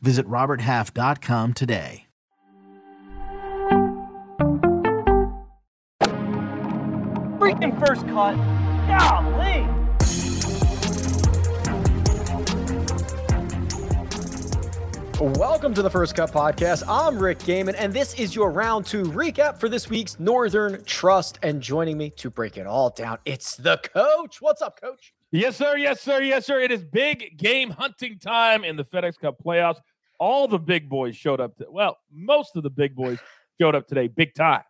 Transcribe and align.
Visit 0.00 0.26
RobertHalf.com 0.26 1.54
today. 1.54 2.06
Freaking 7.38 7.78
first 7.78 8.06
cut. 8.08 8.36
Golly. 8.86 9.66
Welcome 15.18 15.72
to 15.72 15.80
the 15.82 15.88
First 15.88 16.14
Cut 16.14 16.30
Podcast. 16.30 16.82
I'm 16.86 17.18
Rick 17.18 17.38
Gehman, 17.38 17.74
and 17.78 17.90
this 17.92 18.12
is 18.14 18.34
your 18.34 18.50
round 18.50 18.84
two 18.84 19.04
recap 19.04 19.58
for 19.58 19.70
this 19.70 19.88
week's 19.88 20.20
Northern 20.20 20.84
Trust. 20.84 21.38
And 21.42 21.62
joining 21.62 21.96
me 21.96 22.10
to 22.10 22.28
break 22.28 22.58
it 22.58 22.66
all 22.66 22.90
down, 22.90 23.18
it's 23.24 23.56
the 23.56 23.78
coach. 23.78 24.42
What's 24.42 24.60
up, 24.60 24.78
coach? 24.78 25.14
Yes, 25.32 25.56
sir. 25.56 25.76
Yes, 25.76 26.00
sir. 26.00 26.22
Yes, 26.22 26.46
sir. 26.46 26.60
It 26.60 26.70
is 26.70 26.84
big 26.84 27.36
game 27.36 27.70
hunting 27.70 28.18
time 28.18 28.64
in 28.64 28.76
the 28.76 28.84
FedEx 28.84 29.18
Cup 29.18 29.36
playoffs. 29.44 29.80
All 30.18 30.48
the 30.48 30.58
big 30.58 30.88
boys 30.88 31.16
showed 31.16 31.40
up. 31.40 31.56
To, 31.56 31.66
well, 31.68 31.98
most 32.12 32.56
of 32.56 32.62
the 32.62 32.70
big 32.70 32.94
boys 32.94 33.18
showed 33.60 33.74
up 33.74 33.86
today, 33.86 34.08
big 34.08 34.34
time. 34.34 34.62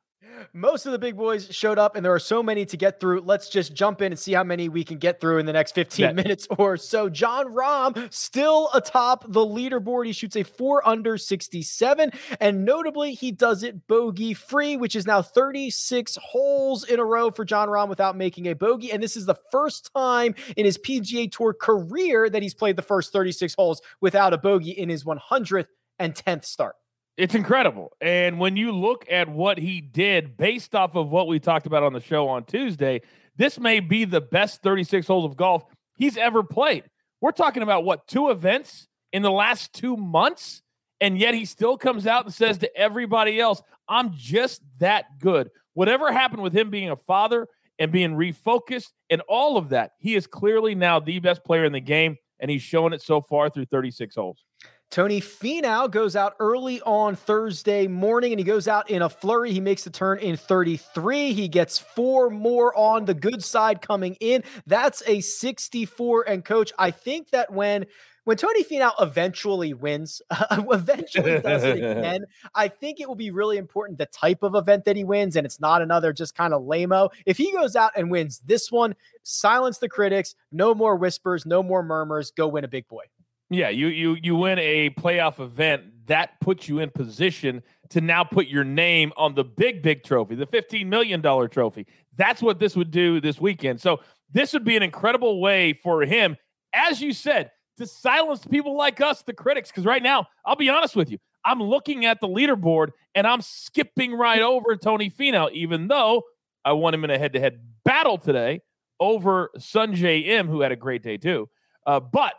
Most 0.53 0.87
of 0.87 0.93
the 0.93 0.99
big 0.99 1.17
boys 1.17 1.49
showed 1.55 1.79
up, 1.79 1.97
and 1.97 2.05
there 2.05 2.13
are 2.13 2.19
so 2.19 2.43
many 2.43 2.65
to 2.67 2.77
get 2.77 3.01
through. 3.01 3.21
Let's 3.21 3.49
just 3.49 3.75
jump 3.75 4.01
in 4.01 4.13
and 4.13 4.19
see 4.19 4.33
how 4.33 4.45
many 4.45 4.69
we 4.69 4.85
can 4.85 4.99
get 4.99 5.21
through 5.21 5.39
in 5.39 5.47
the 5.47 5.53
next 5.53 5.75
15 5.75 6.03
yeah. 6.03 6.13
minutes 6.13 6.47
or 6.59 6.77
so. 6.77 7.09
Jon 7.09 7.47
Rahm 7.47 8.13
still 8.13 8.71
atop 8.75 9.25
the 9.29 9.41
leaderboard. 9.41 10.07
He 10.07 10.13
shoots 10.13 10.37
a 10.37 10.43
four 10.43 10.87
under 10.87 11.19
67, 11.19 12.11
and 12.41 12.65
notably, 12.65 13.15
he 13.15 13.33
does 13.33 13.63
it 13.63 13.87
bogey 13.87 14.35
free, 14.35 14.77
which 14.77 14.97
is 14.97 15.07
now 15.07 15.23
36 15.23 16.19
holes 16.23 16.85
in 16.85 16.99
a 17.01 17.05
row 17.05 17.31
for 17.31 17.45
Jon 17.45 17.69
Rahm 17.69 17.89
without 17.89 18.17
making 18.17 18.47
a 18.47 18.55
bogey. 18.55 18.93
And 18.93 19.03
this 19.03 19.17
is 19.17 19.27
the 19.27 19.37
first 19.51 19.91
time 19.95 20.35
in 20.57 20.65
his 20.65 20.79
PGA 20.79 21.31
Tour 21.31 21.55
career 21.55 22.29
that 22.31 22.43
he's 22.43 22.55
played 22.55 22.77
the 22.77 22.83
first 22.83 23.13
36 23.13 23.55
holes 23.55 23.83
without 24.01 24.33
a 24.33 24.39
bogey 24.39 24.71
in 24.71 24.89
his 24.89 25.05
100th 25.05 25.67
and 25.99 26.15
10th 26.15 26.45
start. 26.45 26.77
It's 27.17 27.35
incredible. 27.35 27.93
And 28.01 28.39
when 28.39 28.57
you 28.57 28.73
look 28.73 29.07
at 29.11 29.29
what 29.29 29.59
he 29.59 29.81
did 29.81 30.37
based 30.37 30.75
off 30.75 30.97
of 30.97 31.11
what 31.11 31.29
we 31.29 31.41
talked 31.41 31.67
about 31.67 31.83
on 31.83 31.95
the 31.95 32.01
show 32.01 32.29
on 32.29 32.45
Tuesday, 32.45 33.01
this 33.37 33.59
may 33.59 33.81
be 33.81 34.05
the 34.05 34.21
best 34.21 34.63
36 34.63 35.07
holes 35.07 35.25
of 35.25 35.37
golf 35.37 35.65
he's 35.97 36.17
ever 36.19 36.43
played. 36.43 36.85
We're 37.21 37.33
talking 37.33 37.63
about 37.63 37.85
what, 37.85 38.07
two 38.07 38.29
events 38.29 38.87
in 39.13 39.23
the 39.23 39.31
last 39.31 39.73
two 39.73 39.97
months? 39.97 40.63
And 41.01 41.19
yet 41.19 41.35
he 41.35 41.45
still 41.45 41.77
comes 41.77 42.07
out 42.07 42.25
and 42.25 42.33
says 42.33 42.59
to 42.59 42.77
everybody 42.77 43.41
else, 43.41 43.63
I'm 43.89 44.13
just 44.15 44.63
that 44.79 45.19
good. 45.19 45.51
Whatever 45.75 46.13
happened 46.13 46.43
with 46.43 46.57
him 46.57 46.71
being 46.71 46.91
a 46.91 46.97
father 46.97 47.49
and 47.79 47.93
being 47.93 48.13
refocused 48.13 48.93
and 49.11 49.23
all 49.29 49.59
of 49.59 49.71
that, 49.71 49.93
he 49.99 50.15
is 50.15 50.27
clearly 50.27 50.75
now 50.75 51.01
the 51.01 51.19
best 51.19 51.45
player 51.45 51.65
in 51.65 51.73
the 51.73 51.81
game. 51.81 52.17
And 52.41 52.51
he's 52.51 52.63
shown 52.63 52.93
it 52.93 53.01
so 53.01 53.23
far 53.23 53.49
through 53.49 53.67
36 53.67 54.15
holes. 54.15 54.46
Tony 54.91 55.21
Finau 55.21 55.91
goes 55.91 56.17
out 56.17 56.35
early 56.39 56.81
on 56.83 57.17
Thursday 57.17 57.87
morning 57.87 58.33
and 58.33 58.39
he 58.39 58.45
goes 58.45 58.69
out 58.69 58.89
in 58.89 59.03
a 59.03 59.09
flurry. 59.09 59.53
He 59.53 59.61
makes 59.61 59.85
the 59.85 59.91
turn 59.91 60.19
in 60.19 60.37
33. 60.37 61.33
He 61.33 61.49
gets 61.49 61.79
four 61.79 62.31
more 62.31 62.77
on 62.77 63.05
the 63.05 63.15
good 63.15 63.43
side 63.43 63.83
coming 63.83 64.17
in. 64.21 64.45
That's 64.67 65.03
a 65.07 65.21
64. 65.21 66.29
And 66.29 66.45
coach, 66.45 66.73
I 66.79 66.93
think 66.93 67.31
that 67.31 67.53
when 67.53 67.87
when 68.25 68.37
Tony 68.37 68.65
Finau 68.65 68.91
eventually 69.01 69.73
wins, 69.73 70.21
uh, 70.31 70.61
eventually 70.71 71.39
does 71.41 71.63
it 71.63 71.77
again, 71.77 72.25
I 72.57 72.67
think 72.67 72.99
it 72.99 73.07
will 73.07 73.15
be 73.15 73.31
really 73.31 73.57
important 73.57 73.99
the 73.99 74.07
type 74.07 74.43
of 74.43 74.57
event 74.57 74.85
that 74.87 74.97
he 74.97 75.05
wins, 75.05 75.37
and 75.37 75.47
it's 75.47 75.61
not 75.61 75.81
another 75.81 76.13
just 76.13 76.35
kind 76.35 76.53
of 76.53 76.63
lameo. 76.63 77.11
If 77.25 77.37
he 77.37 77.53
goes 77.53 77.77
out 77.77 77.93
and 77.97 78.11
wins 78.11 78.41
this 78.45 78.73
one, 78.73 78.97
silence 79.23 79.79
the 79.79 79.89
critics, 79.89 80.35
no 80.51 80.75
more 80.75 80.97
whispers, 80.97 81.47
no 81.47 81.63
more 81.63 81.85
murmurs, 81.85 82.33
go 82.33 82.49
win 82.49 82.65
a 82.65 82.69
big 82.69 82.89
boy. 82.89 83.05
Yeah, 83.51 83.69
you 83.69 83.89
you 83.89 84.17
you 84.21 84.35
win 84.37 84.59
a 84.59 84.91
playoff 84.91 85.39
event 85.39 85.85
that 86.07 86.41
puts 86.41 86.69
you 86.69 86.79
in 86.81 86.91
position 86.91 87.63
to 87.91 88.01
now 88.01 88.25
put 88.25 88.47
your 88.49 88.65
name 88.65 89.13
on 89.17 89.35
the 89.35 89.45
big 89.45 89.83
big 89.83 90.03
trophy, 90.03 90.35
the 90.35 90.47
15 90.47 90.89
million 90.89 91.21
dollar 91.21 91.47
trophy. 91.49 91.87
That's 92.17 92.43
what 92.43 92.59
this 92.59 92.77
would 92.77 92.91
do 92.91 93.21
this 93.21 93.41
weekend. 93.41 93.81
So 93.81 94.01
this 94.33 94.53
would 94.53 94.65
be 94.65 94.77
an 94.77 94.83
incredible 94.83 95.41
way 95.41 95.73
for 95.73 96.03
him 96.03 96.37
as 96.75 97.01
you 97.01 97.13
said 97.13 97.51
to 97.79 97.87
silence 97.87 98.45
people 98.45 98.77
like 98.77 99.01
us 99.01 99.23
the 99.23 99.33
critics 99.33 99.71
because 99.71 99.85
right 99.85 100.03
now, 100.03 100.27
I'll 100.45 100.57
be 100.57 100.69
honest 100.69 100.97
with 100.97 101.11
you. 101.11 101.19
I'm 101.45 101.63
looking 101.63 102.05
at 102.05 102.21
the 102.21 102.27
leaderboard 102.27 102.89
and 103.15 103.27
I'm 103.27 103.41
skipping 103.41 104.13
right 104.15 104.43
over 104.43 104.77
Tony 104.77 105.11
Finau 105.11 105.53
even 105.53 105.87
though 105.87 106.23
I 106.65 106.73
want 106.73 106.95
him 106.95 107.05
in 107.05 107.11
a 107.11 107.19
head-to-head 107.19 107.61
battle 107.85 108.19
today 108.19 108.61
over 108.99 109.51
Sungjae 109.57 110.27
Im, 110.27 110.49
who 110.49 110.63
had 110.63 110.73
a 110.73 110.77
great 110.77 111.03
day 111.03 111.17
too. 111.17 111.49
Uh, 111.87 112.01
but 112.01 112.35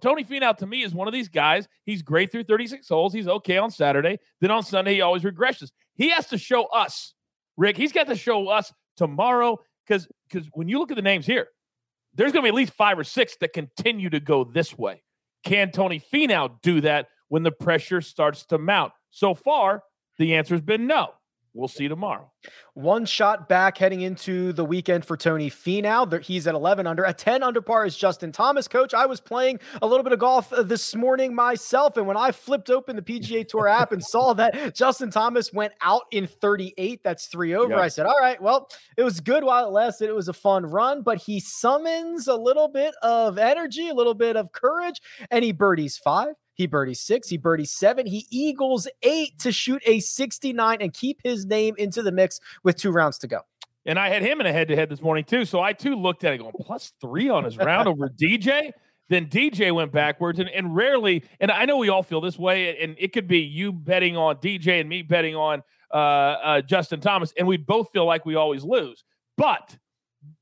Tony 0.00 0.24
Finau 0.24 0.56
to 0.56 0.66
me 0.66 0.82
is 0.82 0.94
one 0.94 1.08
of 1.08 1.14
these 1.14 1.28
guys. 1.28 1.66
He's 1.84 2.02
great 2.02 2.30
through 2.30 2.44
36 2.44 2.88
holes. 2.88 3.12
He's 3.12 3.28
okay 3.28 3.56
on 3.56 3.70
Saturday. 3.70 4.18
Then 4.40 4.50
on 4.50 4.62
Sunday, 4.62 4.94
he 4.94 5.00
always 5.00 5.22
regresses. 5.22 5.70
He 5.94 6.10
has 6.10 6.26
to 6.28 6.38
show 6.38 6.64
us, 6.66 7.14
Rick. 7.56 7.76
He's 7.76 7.92
got 7.92 8.06
to 8.08 8.16
show 8.16 8.48
us 8.48 8.72
tomorrow 8.96 9.58
because 9.86 10.08
because 10.28 10.48
when 10.52 10.68
you 10.68 10.78
look 10.78 10.90
at 10.90 10.96
the 10.96 11.02
names 11.02 11.26
here, 11.26 11.48
there's 12.14 12.32
going 12.32 12.42
to 12.42 12.46
be 12.46 12.48
at 12.50 12.54
least 12.54 12.74
five 12.74 12.98
or 12.98 13.04
six 13.04 13.36
that 13.40 13.52
continue 13.52 14.10
to 14.10 14.20
go 14.20 14.44
this 14.44 14.76
way. 14.76 15.02
Can 15.44 15.70
Tony 15.70 16.00
Finau 16.00 16.60
do 16.62 16.80
that 16.82 17.08
when 17.28 17.42
the 17.42 17.52
pressure 17.52 18.00
starts 18.00 18.44
to 18.46 18.58
mount? 18.58 18.92
So 19.10 19.34
far, 19.34 19.82
the 20.18 20.34
answer 20.34 20.54
has 20.54 20.62
been 20.62 20.86
no. 20.86 21.10
We'll 21.54 21.68
see 21.68 21.86
tomorrow. 21.86 22.30
One 22.72 23.04
shot 23.04 23.46
back 23.46 23.76
heading 23.76 24.00
into 24.00 24.54
the 24.54 24.64
weekend 24.64 25.04
for 25.04 25.18
Tony 25.18 25.50
Finau. 25.50 26.22
He's 26.22 26.46
at 26.46 26.54
11 26.54 26.86
under. 26.86 27.04
At 27.04 27.18
10 27.18 27.42
under 27.42 27.60
par 27.60 27.84
is 27.84 27.94
Justin 27.94 28.32
Thomas. 28.32 28.66
Coach, 28.66 28.94
I 28.94 29.04
was 29.04 29.20
playing 29.20 29.60
a 29.82 29.86
little 29.86 30.02
bit 30.02 30.14
of 30.14 30.18
golf 30.18 30.50
uh, 30.50 30.62
this 30.62 30.94
morning 30.94 31.34
myself, 31.34 31.98
and 31.98 32.06
when 32.06 32.16
I 32.16 32.32
flipped 32.32 32.70
open 32.70 32.96
the 32.96 33.02
PGA 33.02 33.46
Tour 33.46 33.68
app 33.68 33.92
and 33.92 34.02
saw 34.02 34.32
that 34.32 34.74
Justin 34.74 35.10
Thomas 35.10 35.52
went 35.52 35.74
out 35.82 36.02
in 36.10 36.26
38, 36.26 37.02
that's 37.04 37.26
three 37.26 37.54
over, 37.54 37.74
yep. 37.74 37.80
I 37.80 37.88
said, 37.88 38.06
all 38.06 38.18
right, 38.18 38.40
well, 38.40 38.70
it 38.96 39.02
was 39.02 39.20
good 39.20 39.44
while 39.44 39.66
it 39.66 39.72
lasted. 39.72 40.08
It 40.08 40.14
was 40.14 40.28
a 40.28 40.32
fun 40.32 40.64
run, 40.64 41.02
but 41.02 41.18
he 41.18 41.38
summons 41.38 42.28
a 42.28 42.36
little 42.36 42.68
bit 42.68 42.94
of 43.02 43.36
energy, 43.36 43.90
a 43.90 43.94
little 43.94 44.14
bit 44.14 44.36
of 44.36 44.52
courage, 44.52 45.02
and 45.30 45.44
he 45.44 45.52
birdies 45.52 45.98
five. 45.98 46.34
He 46.54 46.66
birdies 46.66 47.00
six, 47.00 47.28
he 47.28 47.36
birdies 47.36 47.70
seven, 47.70 48.06
he 48.06 48.26
eagles 48.30 48.86
eight 49.02 49.38
to 49.40 49.52
shoot 49.52 49.82
a 49.86 50.00
69 50.00 50.78
and 50.80 50.92
keep 50.92 51.20
his 51.22 51.46
name 51.46 51.74
into 51.78 52.02
the 52.02 52.12
mix 52.12 52.40
with 52.62 52.76
two 52.76 52.90
rounds 52.90 53.18
to 53.18 53.26
go. 53.26 53.40
And 53.84 53.98
I 53.98 54.08
had 54.08 54.22
him 54.22 54.40
in 54.40 54.46
a 54.46 54.52
head 54.52 54.68
to 54.68 54.76
head 54.76 54.88
this 54.88 55.02
morning 55.02 55.24
too. 55.24 55.44
So 55.44 55.60
I 55.60 55.72
too 55.72 55.96
looked 55.96 56.24
at 56.24 56.34
it 56.34 56.38
going 56.38 56.52
plus 56.60 56.92
three 57.00 57.28
on 57.28 57.44
his 57.44 57.56
round 57.56 57.88
over 57.88 58.08
DJ. 58.20 58.70
Then 59.08 59.26
DJ 59.26 59.74
went 59.74 59.92
backwards 59.92 60.38
and, 60.38 60.48
and 60.48 60.74
rarely, 60.74 61.24
and 61.40 61.50
I 61.50 61.64
know 61.64 61.76
we 61.76 61.88
all 61.88 62.02
feel 62.02 62.20
this 62.20 62.38
way, 62.38 62.78
and 62.80 62.96
it 62.98 63.12
could 63.12 63.26
be 63.26 63.40
you 63.40 63.72
betting 63.72 64.16
on 64.16 64.36
DJ 64.36 64.80
and 64.80 64.88
me 64.88 65.02
betting 65.02 65.36
on 65.36 65.62
uh, 65.92 65.96
uh, 65.96 66.60
Justin 66.62 67.00
Thomas, 67.00 67.32
and 67.36 67.46
we 67.46 67.58
both 67.58 67.90
feel 67.92 68.06
like 68.06 68.24
we 68.24 68.36
always 68.36 68.64
lose. 68.64 69.04
But 69.36 69.76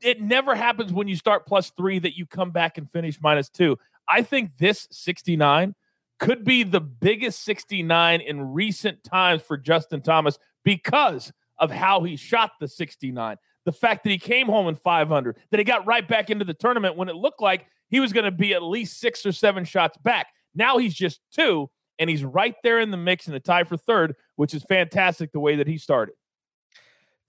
it 0.03 0.21
never 0.21 0.55
happens 0.55 0.93
when 0.93 1.09
you 1.09 1.17
start 1.17 1.47
plus 1.47 1.71
three 1.71 1.99
that 2.01 2.17
you 2.17 2.27
come 2.27 2.51
back 2.51 2.79
and 2.79 2.89
finish 2.89 3.19
minus 3.21 3.49
two. 3.49 3.77
I 4.09 4.23
think 4.23 4.57
this 4.59 4.87
69 4.91 5.75
could 6.21 6.45
be 6.45 6.63
the 6.63 6.81
biggest 6.81 7.43
69 7.45 8.21
in 8.21 8.53
recent 8.53 9.03
times 9.03 9.43
for 9.43 9.57
Justin 9.57 10.03
Thomas 10.03 10.39
because 10.65 11.33
of 11.59 11.71
how 11.71 12.03
he 12.03 12.17
shot 12.17 12.53
the 12.61 12.69
69. 12.69 13.37
The 13.65 13.73
fact 13.73 14.05
that 14.05 14.11
he 14.11 14.19
came 14.19 14.47
home 14.47 14.69
in 14.69 14.75
500, 14.75 15.39
that 15.51 15.59
he 15.59 15.65
got 15.65 15.87
right 15.87 16.07
back 16.07 16.31
into 16.31 16.45
the 16.45 16.55
tournament 16.55 16.97
when 16.97 17.09
it 17.09 17.17
looked 17.17 17.43
like 17.43 17.67
he 17.89 18.01
was 18.01 18.13
going 18.13 18.25
to 18.25 18.31
be 18.31 18.55
at 18.55 18.63
least 18.63 19.01
six 19.01 19.27
or 19.27 19.33
seven 19.33 19.65
shots 19.65 19.99
back. 19.99 20.29
Now 20.55 20.79
he's 20.79 20.95
just 20.95 21.21
two, 21.33 21.71
and 21.99 22.09
he's 22.09 22.25
right 22.25 22.55
there 22.63 22.81
in 22.81 22.91
the 22.91 22.97
mix 22.97 23.27
in 23.27 23.35
a 23.35 23.41
tie 23.41 23.65
for 23.65 23.77
third, 23.77 24.15
which 24.37 24.55
is 24.55 24.63
fantastic 24.65 25.33
the 25.33 25.41
way 25.41 25.57
that 25.57 25.67
he 25.67 25.79
started. 25.79 26.15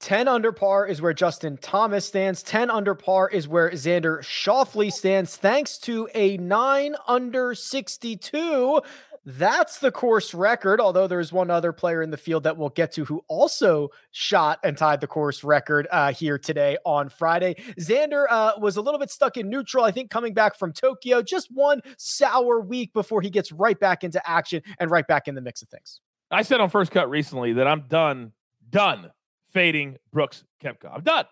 10 0.01 0.27
under 0.27 0.51
par 0.51 0.87
is 0.87 1.01
where 1.01 1.13
Justin 1.13 1.57
Thomas 1.57 2.05
stands. 2.07 2.41
10 2.43 2.71
under 2.71 2.95
par 2.95 3.29
is 3.29 3.47
where 3.47 3.69
Xander 3.69 4.19
Schauffele 4.21 4.91
stands, 4.91 5.37
thanks 5.37 5.77
to 5.79 6.09
a 6.15 6.37
9 6.37 6.95
under 7.07 7.53
62. 7.53 8.81
That's 9.23 9.77
the 9.77 9.91
course 9.91 10.33
record, 10.33 10.81
although 10.81 11.05
there's 11.05 11.31
one 11.31 11.51
other 11.51 11.71
player 11.71 12.01
in 12.01 12.09
the 12.09 12.17
field 12.17 12.41
that 12.43 12.57
we'll 12.57 12.69
get 12.69 12.91
to 12.93 13.05
who 13.05 13.23
also 13.27 13.89
shot 14.09 14.57
and 14.63 14.75
tied 14.75 14.99
the 14.99 15.07
course 15.07 15.43
record 15.43 15.87
uh, 15.91 16.11
here 16.11 16.39
today 16.39 16.77
on 16.83 17.07
Friday. 17.07 17.53
Xander 17.79 18.25
uh, 18.31 18.53
was 18.57 18.77
a 18.77 18.81
little 18.81 18.99
bit 18.99 19.11
stuck 19.11 19.37
in 19.37 19.47
neutral, 19.47 19.85
I 19.85 19.91
think, 19.91 20.09
coming 20.09 20.33
back 20.33 20.57
from 20.57 20.73
Tokyo. 20.73 21.21
Just 21.21 21.49
one 21.51 21.81
sour 21.97 22.59
week 22.59 22.91
before 22.93 23.21
he 23.21 23.29
gets 23.29 23.51
right 23.51 23.79
back 23.79 24.03
into 24.03 24.27
action 24.27 24.63
and 24.79 24.89
right 24.89 25.05
back 25.05 25.27
in 25.27 25.35
the 25.35 25.41
mix 25.41 25.61
of 25.61 25.69
things. 25.69 25.99
I 26.31 26.41
said 26.41 26.59
on 26.59 26.71
first 26.71 26.91
cut 26.91 27.07
recently 27.07 27.53
that 27.53 27.67
I'm 27.67 27.81
done, 27.87 28.31
done 28.67 29.11
fading 29.51 29.97
Brooks 30.11 30.43
Koepka. 30.63 30.93
I'm 30.93 31.03
done. 31.03 31.25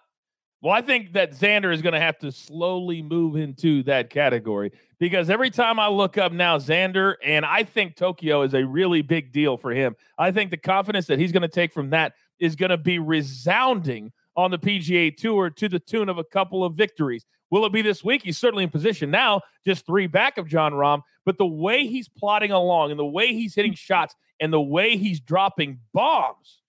Well, 0.62 0.74
I 0.74 0.81
think 0.81 1.13
that 1.13 1.31
Xander 1.31 1.74
is 1.74 1.81
going 1.81 1.94
to 1.94 2.01
have 2.01 2.18
to 2.19 2.33
slowly 2.33 3.01
move 3.01 3.38
into 3.38 3.81
that 3.83 4.10
category 4.10 4.74
because 5.00 5.30
every 5.30 5.50
time 5.50 5.80
I 5.80 5.88
look 5.88 6.18
up 6.18 6.33
now, 6.33 6.57
Xander, 6.57 7.16
and 7.24 7.45
I 7.45 7.63
think 7.63 7.95
Tokyo 7.95 8.42
is 8.42 8.54
a 8.54 8.66
really 8.66 9.01
big 9.01 9.31
deal 9.31 9.56
for 9.56 9.71
him. 9.71 9.95
I 10.18 10.31
think 10.31 10.51
the 10.51 10.57
confidence 10.57 11.07
that 11.07 11.18
he's 11.18 11.31
going 11.31 11.44
to 11.44 11.48
take 11.48 11.71
from 11.71 11.92
that 11.92 12.13
is 12.39 12.57
going 12.57 12.71
to 12.71 12.77
be 12.77 13.00
resounding 13.00 14.12
on 14.36 14.51
the 14.51 14.60
PGA 14.60 15.16
Tour 15.16 15.50
to 15.50 15.69
the 15.69 15.80
tune 15.80 16.10
of 16.10 16.18
a 16.18 16.25
couple 16.25 16.66
of 16.66 16.75
victories. 16.75 17.25
Will 17.51 17.66
it 17.66 17.71
be 17.71 17.81
this 17.81 18.04
week? 18.04 18.24
He's 18.24 18.38
certainly 18.38 18.66
in 18.66 18.69
position 18.69 19.10
now, 19.10 19.42
just 19.66 19.86
three 19.86 20.07
back 20.07 20.38
of 20.38 20.48
Jon 20.48 20.74
Rahm. 20.74 21.01
But 21.25 21.38
the 21.38 21.48
way 21.48 21.88
he's 21.88 22.10
plodding 22.10 22.51
along 22.51 22.92
and 22.92 23.00
the 23.00 23.06
way 23.06 23.33
he's 23.33 23.56
hitting 23.56 23.74
shots 23.74 24.13
and 24.39 24.51
the 24.51 24.62
way 24.62 24.98
he's 24.98 25.19
dropping 25.19 25.80
bombs 25.94 26.60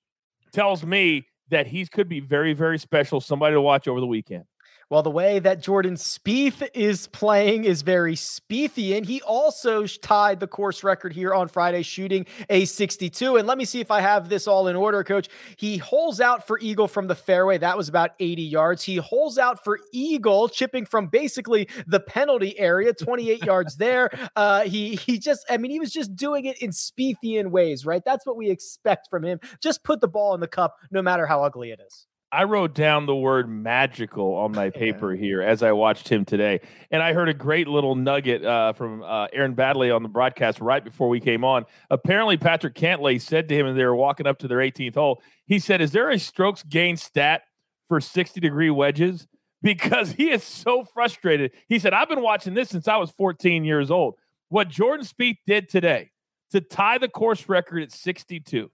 tells 0.52 0.84
me 0.84 1.26
that 1.50 1.66
he 1.68 1.86
could 1.86 2.08
be 2.08 2.20
very, 2.20 2.52
very 2.52 2.78
special. 2.78 3.20
Somebody 3.20 3.54
to 3.54 3.60
watch 3.60 3.88
over 3.88 4.00
the 4.00 4.06
weekend. 4.06 4.44
Well, 4.90 5.04
the 5.04 5.10
way 5.10 5.38
that 5.38 5.62
Jordan 5.62 5.94
Spieth 5.94 6.68
is 6.74 7.06
playing 7.06 7.62
is 7.62 7.82
very 7.82 8.16
Spiethian. 8.16 9.06
He 9.06 9.22
also 9.22 9.86
tied 9.86 10.40
the 10.40 10.48
course 10.48 10.82
record 10.82 11.12
here 11.12 11.32
on 11.32 11.46
Friday, 11.46 11.82
shooting 11.82 12.26
a 12.48 12.64
62. 12.64 13.36
And 13.36 13.46
let 13.46 13.56
me 13.56 13.64
see 13.64 13.78
if 13.78 13.92
I 13.92 14.00
have 14.00 14.28
this 14.28 14.48
all 14.48 14.66
in 14.66 14.74
order, 14.74 15.04
coach. 15.04 15.28
He 15.56 15.76
holes 15.76 16.20
out 16.20 16.44
for 16.44 16.58
Eagle 16.58 16.88
from 16.88 17.06
the 17.06 17.14
fairway. 17.14 17.56
That 17.58 17.76
was 17.76 17.88
about 17.88 18.10
80 18.18 18.42
yards. 18.42 18.82
He 18.82 18.96
holes 18.96 19.38
out 19.38 19.62
for 19.62 19.78
Eagle, 19.92 20.48
chipping 20.48 20.84
from 20.84 21.06
basically 21.06 21.68
the 21.86 22.00
penalty 22.00 22.58
area, 22.58 22.92
28 22.92 23.44
yards 23.44 23.76
there. 23.76 24.10
Uh, 24.36 24.62
he 24.62 24.94
he 24.94 25.18
just, 25.18 25.44
I 25.50 25.56
mean, 25.56 25.70
he 25.70 25.80
was 25.80 25.92
just 25.92 26.14
doing 26.14 26.44
it 26.44 26.58
in 26.62 26.70
Spiethian 26.70 27.50
ways, 27.50 27.84
right? 27.84 28.02
That's 28.04 28.24
what 28.24 28.36
we 28.36 28.48
expect 28.48 29.08
from 29.10 29.24
him. 29.24 29.40
Just 29.60 29.82
put 29.82 30.00
the 30.00 30.08
ball 30.08 30.34
in 30.34 30.40
the 30.40 30.48
cup, 30.48 30.76
no 30.90 31.02
matter 31.02 31.26
how 31.26 31.42
ugly 31.42 31.70
it 31.70 31.80
is. 31.84 32.06
I 32.32 32.44
wrote 32.44 32.74
down 32.74 33.06
the 33.06 33.14
word 33.14 33.48
magical 33.48 34.34
on 34.34 34.52
my 34.52 34.70
paper 34.70 35.16
here 35.16 35.42
as 35.42 35.64
I 35.64 35.72
watched 35.72 36.08
him 36.08 36.24
today. 36.24 36.60
And 36.92 37.02
I 37.02 37.12
heard 37.12 37.28
a 37.28 37.34
great 37.34 37.66
little 37.66 37.96
nugget 37.96 38.44
uh, 38.44 38.72
from 38.72 39.02
uh, 39.02 39.26
Aaron 39.32 39.56
Baddeley 39.56 39.94
on 39.94 40.04
the 40.04 40.08
broadcast 40.08 40.60
right 40.60 40.84
before 40.84 41.08
we 41.08 41.18
came 41.18 41.44
on. 41.44 41.66
Apparently, 41.90 42.36
Patrick 42.36 42.74
Cantlay 42.74 43.20
said 43.20 43.48
to 43.48 43.56
him 43.56 43.66
as 43.66 43.74
they 43.74 43.84
were 43.84 43.96
walking 43.96 44.28
up 44.28 44.38
to 44.38 44.48
their 44.48 44.58
18th 44.58 44.94
hole, 44.94 45.22
he 45.46 45.58
said, 45.58 45.80
Is 45.80 45.90
there 45.90 46.10
a 46.10 46.20
strokes 46.20 46.62
gain 46.62 46.96
stat 46.96 47.42
for 47.88 48.00
60 48.00 48.40
degree 48.40 48.70
wedges? 48.70 49.26
Because 49.62 50.12
he 50.12 50.30
is 50.30 50.42
so 50.42 50.84
frustrated. 50.84 51.52
He 51.68 51.78
said, 51.78 51.92
I've 51.92 52.08
been 52.08 52.22
watching 52.22 52.54
this 52.54 52.70
since 52.70 52.88
I 52.88 52.96
was 52.96 53.10
14 53.10 53.62
years 53.62 53.90
old. 53.90 54.14
What 54.48 54.70
Jordan 54.70 55.04
Spieth 55.04 55.36
did 55.46 55.68
today 55.68 56.12
to 56.52 56.62
tie 56.62 56.96
the 56.96 57.10
course 57.10 57.46
record 57.46 57.82
at 57.82 57.92
62 57.92 58.70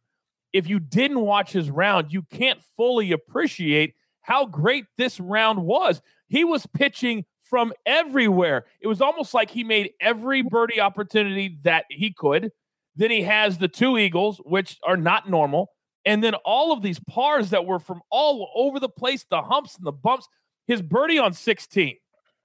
if 0.56 0.66
you 0.66 0.80
didn't 0.80 1.20
watch 1.20 1.52
his 1.52 1.70
round, 1.70 2.10
you 2.10 2.22
can't 2.22 2.62
fully 2.78 3.12
appreciate 3.12 3.94
how 4.22 4.46
great 4.46 4.86
this 4.96 5.20
round 5.20 5.62
was. 5.62 6.00
He 6.28 6.44
was 6.44 6.66
pitching 6.66 7.26
from 7.42 7.74
everywhere. 7.84 8.64
It 8.80 8.86
was 8.88 9.02
almost 9.02 9.34
like 9.34 9.50
he 9.50 9.64
made 9.64 9.90
every 10.00 10.40
birdie 10.40 10.80
opportunity 10.80 11.58
that 11.62 11.84
he 11.90 12.10
could. 12.10 12.50
Then 12.96 13.10
he 13.10 13.22
has 13.22 13.58
the 13.58 13.68
two 13.68 13.98
Eagles, 13.98 14.40
which 14.46 14.78
are 14.82 14.96
not 14.96 15.28
normal. 15.28 15.72
And 16.06 16.24
then 16.24 16.34
all 16.36 16.72
of 16.72 16.80
these 16.80 17.00
pars 17.00 17.50
that 17.50 17.66
were 17.66 17.78
from 17.78 18.00
all 18.10 18.50
over 18.54 18.80
the 18.80 18.88
place, 18.88 19.26
the 19.28 19.42
humps 19.42 19.76
and 19.76 19.86
the 19.86 19.92
bumps. 19.92 20.26
His 20.66 20.80
birdie 20.80 21.18
on 21.18 21.34
16 21.34 21.96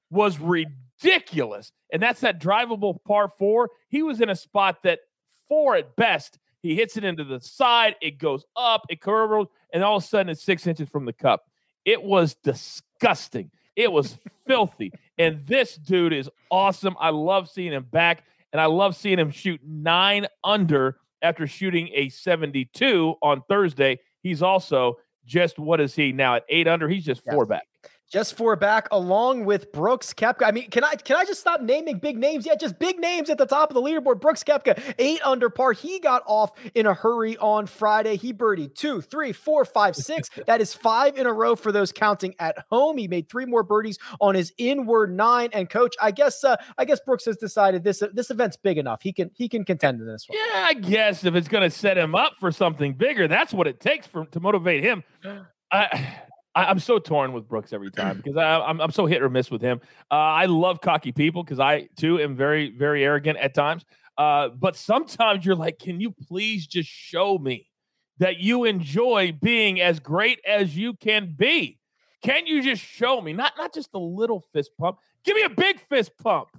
was 0.09 0.37
ridiculous. 0.37 1.71
And 1.93 2.01
that's 2.01 2.19
that 2.21 2.41
drivable 2.41 2.97
par 3.07 3.29
four. 3.29 3.69
He 3.87 4.03
was 4.03 4.19
in 4.19 4.29
a 4.29 4.35
spot 4.35 4.83
that, 4.83 4.99
four 5.47 5.75
at 5.75 5.95
best, 5.95 6.37
he 6.61 6.75
hits 6.75 6.97
it 6.97 7.03
into 7.03 7.23
the 7.23 7.39
side. 7.39 7.95
It 8.01 8.17
goes 8.17 8.45
up. 8.55 8.85
It 8.89 9.01
curls, 9.01 9.47
and 9.73 9.83
all 9.83 9.97
of 9.97 10.03
a 10.03 10.05
sudden, 10.05 10.29
it's 10.29 10.43
six 10.43 10.67
inches 10.67 10.89
from 10.89 11.05
the 11.05 11.13
cup. 11.13 11.45
It 11.85 12.01
was 12.01 12.35
disgusting. 12.35 13.51
It 13.75 13.91
was 13.91 14.17
filthy. 14.45 14.91
And 15.17 15.45
this 15.45 15.75
dude 15.75 16.13
is 16.13 16.29
awesome. 16.51 16.95
I 16.99 17.09
love 17.09 17.49
seeing 17.49 17.73
him 17.73 17.87
back, 17.91 18.23
and 18.53 18.61
I 18.61 18.65
love 18.65 18.95
seeing 18.95 19.17
him 19.19 19.31
shoot 19.31 19.61
nine 19.65 20.27
under 20.43 20.97
after 21.21 21.47
shooting 21.47 21.89
a 21.93 22.09
72 22.09 23.15
on 23.21 23.41
Thursday. 23.47 23.99
He's 24.21 24.41
also 24.41 24.97
just 25.25 25.59
what 25.59 25.79
is 25.79 25.95
he 25.95 26.11
now 26.11 26.35
at 26.35 26.43
eight 26.49 26.67
under? 26.67 26.89
He's 26.89 27.05
just 27.05 27.23
four 27.23 27.45
back 27.45 27.67
just 28.11 28.35
four 28.35 28.57
back 28.57 28.89
along 28.91 29.45
with 29.45 29.71
Brooks 29.71 30.13
Koepka. 30.13 30.45
I 30.45 30.51
mean, 30.51 30.69
can 30.69 30.83
I 30.83 30.95
can 30.95 31.15
I 31.15 31.23
just 31.23 31.39
stop 31.39 31.61
naming 31.61 31.97
big 31.97 32.17
names? 32.17 32.45
Yeah, 32.45 32.55
just 32.55 32.77
big 32.77 32.99
names 32.99 33.29
at 33.29 33.37
the 33.37 33.45
top 33.45 33.69
of 33.69 33.73
the 33.73 33.81
leaderboard. 33.81 34.19
Brooks 34.19 34.43
Koepka, 34.43 34.95
eight 34.99 35.21
under 35.23 35.49
par. 35.49 35.71
He 35.71 35.97
got 35.99 36.21
off 36.25 36.51
in 36.75 36.85
a 36.85 36.93
hurry 36.93 37.37
on 37.37 37.67
Friday. 37.67 38.17
He 38.17 38.33
birdied 38.33 38.75
two, 38.75 38.99
three, 38.99 39.31
four, 39.31 39.63
five, 39.63 39.95
six. 39.95 40.29
that 40.45 40.59
is 40.59 40.73
five 40.73 41.17
in 41.17 41.25
a 41.25 41.31
row 41.31 41.55
for 41.55 41.71
those 41.71 41.93
counting 41.93 42.35
at 42.37 42.65
home. 42.69 42.97
He 42.97 43.07
made 43.07 43.29
three 43.29 43.45
more 43.45 43.63
birdies 43.63 43.97
on 44.19 44.35
his 44.35 44.51
inward 44.57 45.15
nine. 45.15 45.49
And 45.53 45.69
coach, 45.69 45.95
I 46.01 46.11
guess 46.11 46.43
uh, 46.43 46.57
I 46.77 46.83
guess 46.83 46.99
Brooks 46.99 47.25
has 47.25 47.37
decided 47.37 47.85
this 47.85 48.03
this 48.13 48.29
event's 48.29 48.57
big 48.57 48.77
enough. 48.77 49.01
He 49.01 49.13
can 49.13 49.31
he 49.35 49.47
can 49.47 49.63
contend 49.63 50.01
in 50.01 50.07
this 50.07 50.27
one. 50.27 50.37
Yeah, 50.37 50.65
I 50.67 50.73
guess 50.73 51.23
if 51.23 51.33
it's 51.35 51.47
going 51.47 51.63
to 51.63 51.71
set 51.71 51.97
him 51.97 52.13
up 52.13 52.33
for 52.41 52.51
something 52.51 52.93
bigger, 52.93 53.29
that's 53.29 53.53
what 53.53 53.67
it 53.67 53.79
takes 53.79 54.05
for 54.05 54.25
to 54.25 54.39
motivate 54.41 54.83
him. 54.83 55.03
I 55.73 56.23
I, 56.55 56.69
am 56.69 56.79
so 56.79 56.99
torn 56.99 57.33
with 57.33 57.47
Brooks 57.47 57.73
every 57.73 57.91
time 57.91 58.17
because 58.17 58.37
I, 58.37 58.55
am 58.55 58.61
I'm, 58.61 58.81
I'm 58.81 58.91
so 58.91 59.05
hit 59.05 59.21
or 59.21 59.29
miss 59.29 59.49
with 59.49 59.61
him. 59.61 59.81
Uh, 60.09 60.15
I 60.15 60.45
love 60.45 60.81
cocky 60.81 61.11
people 61.11 61.43
because 61.43 61.59
I 61.59 61.87
too 61.95 62.19
am 62.19 62.35
very 62.35 62.71
very 62.71 63.03
arrogant 63.03 63.37
at 63.37 63.53
times. 63.53 63.85
Uh, 64.17 64.49
but 64.49 64.75
sometimes 64.75 65.45
you're 65.45 65.55
like, 65.55 65.79
can 65.79 65.99
you 66.01 66.11
please 66.11 66.67
just 66.67 66.89
show 66.89 67.37
me 67.37 67.67
that 68.19 68.37
you 68.39 68.65
enjoy 68.65 69.35
being 69.41 69.81
as 69.81 69.99
great 69.99 70.39
as 70.45 70.77
you 70.77 70.93
can 70.93 71.33
be? 71.35 71.79
Can 72.21 72.45
you 72.45 72.61
just 72.61 72.81
show 72.81 73.21
me 73.21 73.33
not 73.33 73.53
not 73.57 73.73
just 73.73 73.89
a 73.93 73.99
little 73.99 74.43
fist 74.53 74.71
pump? 74.79 74.97
Give 75.23 75.35
me 75.35 75.43
a 75.43 75.49
big 75.49 75.79
fist 75.79 76.11
pump. 76.17 76.49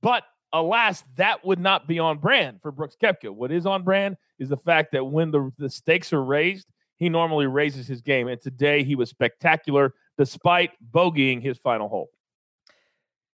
But 0.00 0.24
alas, 0.52 1.04
that 1.16 1.44
would 1.44 1.58
not 1.58 1.86
be 1.86 1.98
on 1.98 2.18
brand 2.18 2.60
for 2.62 2.72
Brooks 2.72 2.96
Koepka. 3.00 3.30
What 3.30 3.52
is 3.52 3.66
on 3.66 3.82
brand 3.82 4.16
is 4.38 4.48
the 4.48 4.56
fact 4.56 4.92
that 4.92 5.04
when 5.04 5.30
the, 5.30 5.50
the 5.58 5.70
stakes 5.70 6.12
are 6.12 6.24
raised 6.24 6.66
he 7.02 7.08
normally 7.08 7.46
raises 7.46 7.88
his 7.88 8.00
game. 8.00 8.28
And 8.28 8.40
today 8.40 8.84
he 8.84 8.94
was 8.94 9.10
spectacular 9.10 9.94
despite 10.16 10.70
bogeying 10.92 11.42
his 11.42 11.58
final 11.58 11.88
hole. 11.88 12.10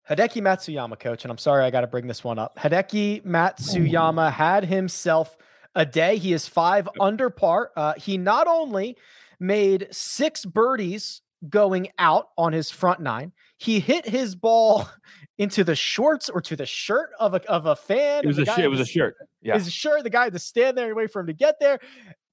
Hideki 0.09 0.41
Matsuyama, 0.41 0.99
coach, 0.99 1.25
and 1.25 1.31
I'm 1.31 1.37
sorry 1.37 1.65
I 1.65 1.71
got 1.71 1.83
to 1.83 1.87
bring 1.87 2.07
this 2.07 2.25
one 2.25 2.39
up. 2.39 2.59
Hideki 2.59 3.27
Matsuyama 3.27 4.33
had 4.33 4.65
himself 4.65 5.37
a 5.75 5.85
day. 5.85 6.17
He 6.17 6.33
is 6.33 6.49
five 6.49 6.89
under 6.99 7.29
par. 7.29 7.73
Uh, 7.77 7.93
he 7.99 8.17
not 8.17 8.47
only 8.47 8.97
made 9.39 9.89
six 9.91 10.47
birdies 10.47 11.21
going 11.51 11.89
out 11.99 12.31
on 12.39 12.55
his 12.55 12.71
front 12.71 13.01
nine, 13.01 13.33
he 13.59 13.81
hit 13.81 14.09
his 14.09 14.35
ball 14.35 14.89
into 15.39 15.63
the 15.63 15.77
shorts 15.77 16.31
or 16.31 16.41
to 16.41 16.57
the 16.57 16.65
shirt 16.65 17.11
of 17.21 17.35
a, 17.35 17.51
of 17.51 17.67
a 17.67 17.77
fan. 17.77 18.25
It 18.25 18.29
was 18.29 18.39
a, 18.39 18.47
sh- 18.47 18.59
it 18.61 18.69
was 18.69 18.81
a 18.81 18.87
shirt. 18.87 19.15
Yeah. 19.43 19.55
His 19.59 19.71
shirt. 19.71 20.05
The 20.05 20.11
guy 20.11 20.25
had 20.25 20.33
to 20.33 20.39
stand 20.39 20.79
there 20.79 20.87
and 20.87 20.97
wait 20.97 21.13
for 21.13 21.21
him 21.21 21.27
to 21.27 21.35
get 21.35 21.57
there 21.61 21.79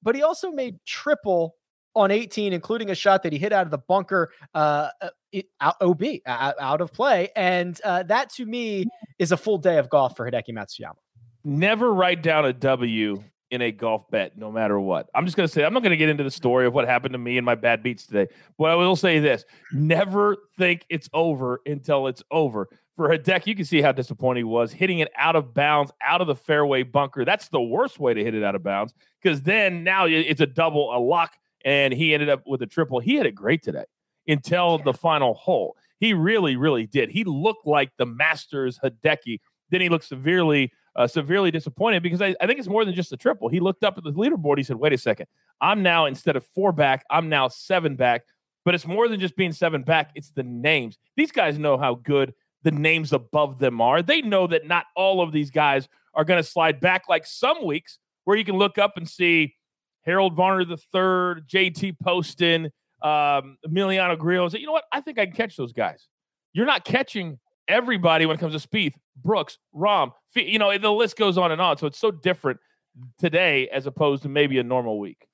but 0.05 0.15
he 0.15 0.23
also 0.23 0.51
made 0.51 0.77
triple 0.85 1.57
on 1.95 2.11
18, 2.11 2.53
including 2.53 2.89
a 2.91 2.95
shot 2.95 3.23
that 3.23 3.33
he 3.33 3.39
hit 3.39 3.51
out 3.51 3.65
of 3.65 3.71
the 3.71 3.77
bunker, 3.77 4.31
uh, 4.53 4.89
uh 5.01 5.09
out, 5.59 5.75
OB, 5.81 6.03
out 6.25 6.79
of 6.79 6.93
play. 6.93 7.29
And 7.35 7.79
uh, 7.83 8.03
that 8.03 8.29
to 8.35 8.45
me 8.45 8.85
is 9.19 9.33
a 9.33 9.37
full 9.37 9.57
day 9.57 9.77
of 9.77 9.89
golf 9.89 10.15
for 10.15 10.29
Hideki 10.29 10.51
Matsuyama. 10.51 10.95
Never 11.43 11.93
write 11.93 12.23
down 12.23 12.45
a 12.45 12.53
W 12.53 13.21
in 13.51 13.61
a 13.61 13.71
golf 13.71 14.09
bet, 14.09 14.37
no 14.37 14.51
matter 14.51 14.79
what. 14.79 15.09
I'm 15.13 15.25
just 15.25 15.37
going 15.37 15.47
to 15.47 15.53
say, 15.53 15.63
I'm 15.63 15.73
not 15.73 15.83
going 15.83 15.91
to 15.91 15.97
get 15.97 16.09
into 16.09 16.23
the 16.23 16.31
story 16.31 16.65
of 16.65 16.73
what 16.73 16.87
happened 16.87 17.13
to 17.13 17.19
me 17.19 17.37
and 17.37 17.45
my 17.45 17.55
bad 17.55 17.83
beats 17.83 18.07
today, 18.07 18.27
but 18.57 18.65
I 18.65 18.75
will 18.75 18.95
say 18.95 19.19
this 19.19 19.45
never 19.71 20.37
think 20.57 20.85
it's 20.89 21.09
over 21.13 21.61
until 21.65 22.07
it's 22.07 22.23
over. 22.31 22.69
For 22.95 23.09
Hideki, 23.09 23.47
you 23.47 23.55
can 23.55 23.65
see 23.65 23.81
how 23.81 23.91
disappointed 23.91 24.39
he 24.39 24.43
was 24.45 24.71
hitting 24.71 24.99
it 24.99 25.11
out 25.17 25.35
of 25.35 25.53
bounds, 25.53 25.91
out 26.01 26.21
of 26.21 26.27
the 26.27 26.35
fairway 26.35 26.83
bunker. 26.83 27.25
That's 27.25 27.49
the 27.49 27.61
worst 27.61 27.99
way 27.99 28.13
to 28.13 28.23
hit 28.23 28.33
it 28.33 28.43
out 28.43 28.55
of 28.55 28.63
bounds 28.63 28.93
because 29.21 29.41
then 29.41 29.83
now 29.83 30.05
it's 30.05 30.39
a 30.39 30.45
double, 30.45 30.95
a 30.95 30.99
lock, 30.99 31.35
and 31.65 31.93
he 31.93 32.13
ended 32.13 32.29
up 32.29 32.43
with 32.45 32.61
a 32.61 32.67
triple. 32.67 32.99
He 32.99 33.15
had 33.15 33.25
it 33.25 33.35
great 33.35 33.63
today 33.63 33.83
until 34.27 34.77
the 34.77 34.93
final 34.93 35.33
hole. 35.33 35.75
He 35.99 36.13
really, 36.13 36.55
really 36.55 36.85
did. 36.85 37.09
He 37.09 37.25
looked 37.25 37.67
like 37.67 37.91
the 37.97 38.05
Masters 38.05 38.79
Hideki. 38.81 39.39
Then 39.71 39.81
he 39.81 39.89
looked 39.89 40.05
severely 40.05 40.71
uh, 40.95 41.07
severely 41.07 41.51
disappointed 41.51 42.01
because 42.01 42.21
I, 42.21 42.35
I 42.39 42.47
think 42.47 42.59
it's 42.59 42.67
more 42.67 42.85
than 42.85 42.93
just 42.93 43.11
a 43.11 43.17
triple. 43.17 43.49
He 43.49 43.59
looked 43.59 43.83
up 43.83 43.97
at 43.97 44.03
the 44.03 44.11
leaderboard. 44.11 44.57
He 44.57 44.63
said, 44.63 44.77
wait 44.77 44.93
a 44.93 44.97
second. 44.97 45.27
I'm 45.61 45.83
now, 45.83 46.05
instead 46.05 46.35
of 46.35 46.45
four 46.45 46.71
back, 46.71 47.03
I'm 47.09 47.27
now 47.27 47.47
seven 47.49 47.95
back. 47.95 48.23
But 48.63 48.75
it's 48.75 48.87
more 48.87 49.07
than 49.07 49.19
just 49.19 49.35
being 49.35 49.51
seven 49.51 49.83
back, 49.83 50.11
it's 50.15 50.31
the 50.31 50.43
names. 50.43 50.97
These 51.15 51.31
guys 51.31 51.59
know 51.59 51.77
how 51.77 51.95
good 51.95 52.33
the 52.65 52.71
names 52.71 53.13
above 53.13 53.59
them 53.59 53.79
are. 53.79 54.01
They 54.01 54.21
know 54.21 54.47
that 54.47 54.67
not 54.67 54.87
all 54.95 55.21
of 55.21 55.31
these 55.31 55.51
guys 55.51 55.87
are 56.15 56.25
going 56.25 56.41
to 56.41 56.49
slide 56.49 56.79
back 56.79 57.03
like 57.07 57.25
some 57.25 57.63
weeks 57.63 57.99
where 58.23 58.35
you 58.35 58.43
can 58.43 58.57
look 58.57 58.79
up 58.79 58.97
and 58.97 59.07
see 59.07 59.55
Harold 60.01 60.35
Varner 60.35 60.61
III, 60.61 61.43
JT 61.43 61.97
Poston, 62.03 62.65
um, 63.03 63.57
Emiliano 63.67 64.17
Grillo. 64.17 64.49
Say, 64.49 64.59
you 64.59 64.65
know 64.65 64.71
what? 64.71 64.85
I 64.91 64.99
think 64.99 65.19
I 65.19 65.25
can 65.25 65.35
catch 65.35 65.55
those 65.55 65.73
guys. 65.73 66.07
You're 66.53 66.65
not 66.65 66.85
catching 66.85 67.37
everybody 67.67 68.25
when 68.25 68.35
it 68.35 68.39
comes 68.39 68.59
to 68.59 68.67
Spieth, 68.67 68.93
Brooks, 69.15 69.59
Rahm. 69.75 70.11
You 70.35 70.57
know, 70.57 70.75
the 70.75 70.91
list 70.91 71.17
goes 71.17 71.37
on 71.37 71.51
and 71.51 71.61
on. 71.61 71.77
So 71.77 71.85
it's 71.85 71.99
so 71.99 72.09
different 72.09 72.59
today 73.19 73.69
as 73.69 73.85
opposed 73.85 74.23
to 74.23 74.29
maybe 74.29 74.57
a 74.57 74.63
normal 74.63 74.99
week. 74.99 75.27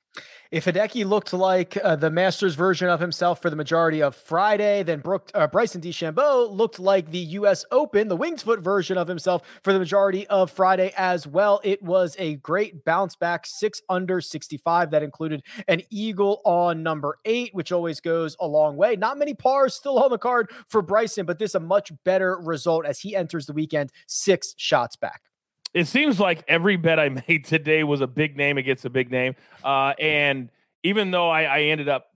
If 0.52 0.66
Hideki 0.66 1.06
looked 1.06 1.32
like 1.32 1.78
uh, 1.82 1.96
the 1.96 2.10
Masters 2.10 2.56
version 2.56 2.90
of 2.90 3.00
himself 3.00 3.42
for 3.42 3.50
the 3.50 3.56
majority 3.56 4.04
of 4.04 4.18
Friday, 4.18 4.84
then 4.84 5.00
Brooke, 5.00 5.32
uh, 5.34 5.48
Bryson 5.48 5.80
DeChambeau 5.80 6.52
looked 6.52 6.78
like 6.78 7.10
the 7.10 7.20
U.S. 7.20 7.64
Open, 7.72 8.10
the 8.10 8.18
Winged 8.18 8.42
Foot 8.42 8.60
version 8.60 8.98
of 8.98 9.08
himself 9.08 9.44
for 9.64 9.72
the 9.72 9.80
majority 9.80 10.28
of 10.28 10.52
Friday 10.52 10.92
as 10.98 11.26
well. 11.26 11.62
It 11.64 11.82
was 11.82 12.18
a 12.20 12.36
great 12.36 12.84
bounce 12.84 13.16
back, 13.16 13.46
six 13.46 13.82
under 13.88 14.20
65. 14.20 14.92
That 14.92 15.04
included 15.04 15.42
an 15.70 15.84
eagle 15.90 16.42
on 16.44 16.84
number 16.84 17.18
eight, 17.24 17.56
which 17.56 17.72
always 17.72 18.02
goes 18.02 18.36
a 18.42 18.46
long 18.46 18.76
way. 18.76 18.98
Not 18.98 19.18
many 19.18 19.34
pars 19.34 19.74
still 19.74 20.00
on 20.00 20.12
the 20.12 20.18
card 20.18 20.52
for 20.68 20.82
Bryson, 20.82 21.26
but 21.26 21.40
this 21.40 21.56
a 21.56 21.62
much 21.62 21.94
better 22.04 22.38
result 22.38 22.86
as 22.86 23.00
he 23.00 23.16
enters 23.16 23.46
the 23.46 23.54
weekend 23.54 23.90
six 24.06 24.54
shots 24.58 24.98
back 24.98 25.31
it 25.74 25.88
seems 25.88 26.20
like 26.20 26.44
every 26.48 26.76
bet 26.76 27.00
I 27.00 27.10
made 27.28 27.46
today 27.46 27.84
was 27.84 28.02
a 28.02 28.08
big 28.08 28.38
name 28.38 28.58
against 28.58 28.86
a 28.86 28.90
big 28.90 29.12
name. 29.12 29.36
Uh, 29.64 29.94
and 30.00 30.50
even 30.84 31.12
though 31.12 31.30
I, 31.30 31.44
I, 31.44 31.62
ended 31.64 31.88
up 31.88 32.08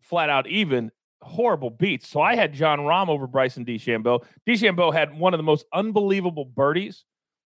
flat 0.00 0.30
out 0.30 0.46
even, 0.46 0.92
horrible 1.22 1.70
beats. 1.70 2.08
So 2.08 2.20
I 2.20 2.36
had 2.36 2.52
Jon 2.52 2.80
Rahm 2.80 3.08
over 3.08 3.26
Bryson 3.26 3.64
DeChambeau. 3.64 4.24
DeChambeau 4.46 4.92
had 4.92 5.18
one 5.18 5.34
of 5.34 5.38
the 5.38 5.44
most 5.44 5.66
unbelievable 5.72 6.44
birdies 6.44 7.04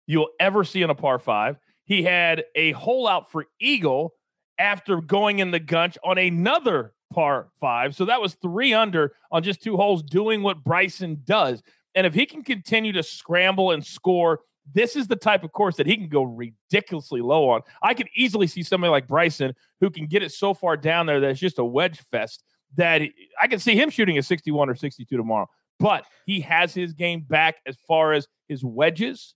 you'll 0.07 0.29
ever 0.39 0.63
see 0.63 0.81
in 0.81 0.89
a 0.89 0.95
par 0.95 1.19
five. 1.19 1.57
He 1.85 2.03
had 2.03 2.43
a 2.55 2.71
hole 2.71 3.07
out 3.07 3.31
for 3.31 3.45
eagle 3.59 4.13
after 4.57 4.99
going 4.99 5.39
in 5.39 5.51
the 5.51 5.59
gunch 5.59 5.97
on 6.03 6.17
another 6.17 6.93
par 7.13 7.49
five. 7.59 7.95
So 7.95 8.05
that 8.05 8.21
was 8.21 8.33
three 8.35 8.73
under 8.73 9.13
on 9.31 9.43
just 9.43 9.61
two 9.61 9.77
holes, 9.77 10.03
doing 10.03 10.43
what 10.43 10.63
Bryson 10.63 11.21
does. 11.23 11.61
And 11.95 12.05
if 12.05 12.13
he 12.13 12.25
can 12.25 12.43
continue 12.43 12.91
to 12.93 13.03
scramble 13.03 13.71
and 13.71 13.85
score 13.85 14.41
this 14.73 14.95
is 14.95 15.07
the 15.07 15.15
type 15.15 15.43
of 15.43 15.51
course 15.51 15.75
that 15.77 15.87
he 15.87 15.95
can 15.95 16.09
go 16.09 16.23
ridiculously 16.23 17.21
low 17.21 17.49
on. 17.49 17.61
I 17.81 17.93
could 17.93 18.09
easily 18.15 18.47
see 18.47 18.63
somebody 18.63 18.91
like 18.91 19.07
Bryson 19.07 19.53
who 19.79 19.89
can 19.89 20.07
get 20.07 20.23
it 20.23 20.31
so 20.31 20.53
far 20.53 20.77
down 20.77 21.05
there 21.05 21.19
that 21.19 21.29
it's 21.29 21.39
just 21.39 21.59
a 21.59 21.65
wedge 21.65 22.01
fest 22.11 22.43
that 22.75 23.01
I 23.41 23.47
can 23.47 23.59
see 23.59 23.75
him 23.75 23.89
shooting 23.89 24.17
a 24.17 24.23
61 24.23 24.69
or 24.69 24.75
62 24.75 25.15
tomorrow. 25.15 25.47
But 25.79 26.05
he 26.25 26.41
has 26.41 26.73
his 26.73 26.93
game 26.93 27.21
back 27.21 27.57
as 27.65 27.77
far 27.87 28.13
as 28.13 28.27
his 28.49 28.63
wedges, 28.63 29.35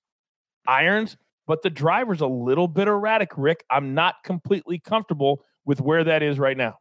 irons, 0.68 1.16
but 1.48 1.62
the 1.62 1.70
driver's 1.70 2.22
a 2.22 2.28
little 2.28 2.68
bit 2.68 2.88
erratic, 2.88 3.32
Rick. 3.38 3.64
I'm 3.70 3.94
not 3.94 4.16
completely 4.24 4.80
comfortable 4.80 5.44
with 5.66 5.82
where 5.82 6.04
that 6.04 6.24
is 6.24 6.40
right 6.40 6.58
now. 6.58 6.78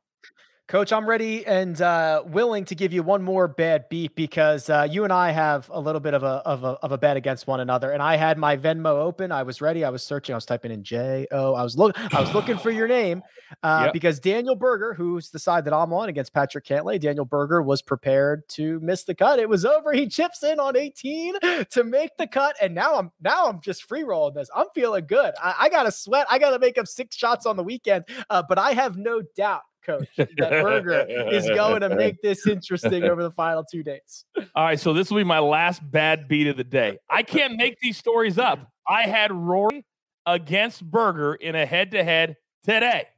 Coach, 0.70 0.92
I'm 0.92 1.04
ready 1.04 1.44
and 1.46 1.82
uh, 1.82 2.22
willing 2.24 2.64
to 2.66 2.76
give 2.76 2.92
you 2.92 3.02
one 3.02 3.24
more 3.24 3.48
bad 3.48 3.88
beat 3.88 4.14
because 4.14 4.70
uh, 4.70 4.86
you 4.88 5.02
and 5.02 5.12
I 5.12 5.32
have 5.32 5.68
a 5.72 5.80
little 5.80 6.00
bit 6.00 6.14
of 6.14 6.22
a, 6.22 6.42
of 6.46 6.62
a 6.62 6.78
of 6.80 6.92
a 6.92 6.96
bet 6.96 7.16
against 7.16 7.48
one 7.48 7.58
another. 7.58 7.90
And 7.90 8.00
I 8.00 8.14
had 8.14 8.38
my 8.38 8.56
Venmo 8.56 9.02
open. 9.02 9.32
I 9.32 9.42
was 9.42 9.60
ready. 9.60 9.84
I 9.84 9.90
was 9.90 10.04
searching. 10.04 10.32
I 10.32 10.36
was 10.36 10.44
typing 10.46 10.70
in 10.70 10.84
J 10.84 11.26
O. 11.32 11.54
I 11.54 11.64
was 11.64 11.76
look. 11.76 11.98
I 12.14 12.20
was 12.20 12.32
looking 12.34 12.56
for 12.56 12.70
your 12.70 12.86
name 12.86 13.20
uh, 13.64 13.80
yep. 13.86 13.92
because 13.92 14.20
Daniel 14.20 14.54
Berger, 14.54 14.94
who's 14.94 15.30
the 15.30 15.40
side 15.40 15.64
that 15.64 15.74
I'm 15.74 15.92
on 15.92 16.08
against 16.08 16.32
Patrick 16.32 16.64
Cantlay, 16.66 17.00
Daniel 17.00 17.24
Berger 17.24 17.62
was 17.62 17.82
prepared 17.82 18.48
to 18.50 18.78
miss 18.78 19.02
the 19.02 19.16
cut. 19.16 19.40
It 19.40 19.48
was 19.48 19.64
over. 19.64 19.92
He 19.92 20.06
chips 20.06 20.44
in 20.44 20.60
on 20.60 20.76
18 20.76 21.66
to 21.68 21.82
make 21.82 22.16
the 22.16 22.28
cut, 22.28 22.54
and 22.62 22.76
now 22.76 22.94
I'm 22.94 23.10
now 23.20 23.48
I'm 23.48 23.60
just 23.60 23.88
free 23.88 24.04
rolling 24.04 24.34
this. 24.34 24.48
I'm 24.54 24.66
feeling 24.72 25.06
good. 25.08 25.34
I, 25.42 25.54
I 25.62 25.68
got 25.68 25.82
to 25.82 25.90
sweat. 25.90 26.28
I 26.30 26.38
got 26.38 26.50
to 26.50 26.60
make 26.60 26.78
up 26.78 26.86
six 26.86 27.16
shots 27.16 27.44
on 27.44 27.56
the 27.56 27.64
weekend, 27.64 28.04
uh, 28.30 28.44
but 28.48 28.56
I 28.56 28.74
have 28.74 28.96
no 28.96 29.20
doubt 29.34 29.62
coach. 29.84 30.08
That 30.16 31.28
is 31.32 31.48
going 31.48 31.80
to 31.80 31.94
make 31.94 32.20
this 32.22 32.46
interesting 32.46 33.04
over 33.04 33.22
the 33.22 33.30
final 33.30 33.64
two 33.64 33.82
days. 33.82 34.24
All 34.54 34.64
right, 34.64 34.78
so 34.78 34.92
this 34.92 35.10
will 35.10 35.18
be 35.18 35.24
my 35.24 35.38
last 35.38 35.80
bad 35.90 36.28
beat 36.28 36.46
of 36.46 36.56
the 36.56 36.64
day. 36.64 36.98
I 37.08 37.22
can't 37.22 37.56
make 37.56 37.78
these 37.80 37.96
stories 37.96 38.38
up. 38.38 38.70
I 38.86 39.02
had 39.02 39.32
Rory 39.32 39.84
against 40.26 40.88
Berger 40.88 41.34
in 41.34 41.54
a 41.54 41.66
head-to-head 41.66 42.36
today. 42.64 43.08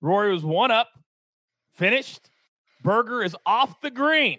Rory 0.00 0.32
was 0.32 0.44
one 0.44 0.70
up, 0.70 0.88
finished. 1.74 2.30
Berger 2.82 3.22
is 3.22 3.36
off 3.44 3.80
the 3.80 3.90
green. 3.90 4.38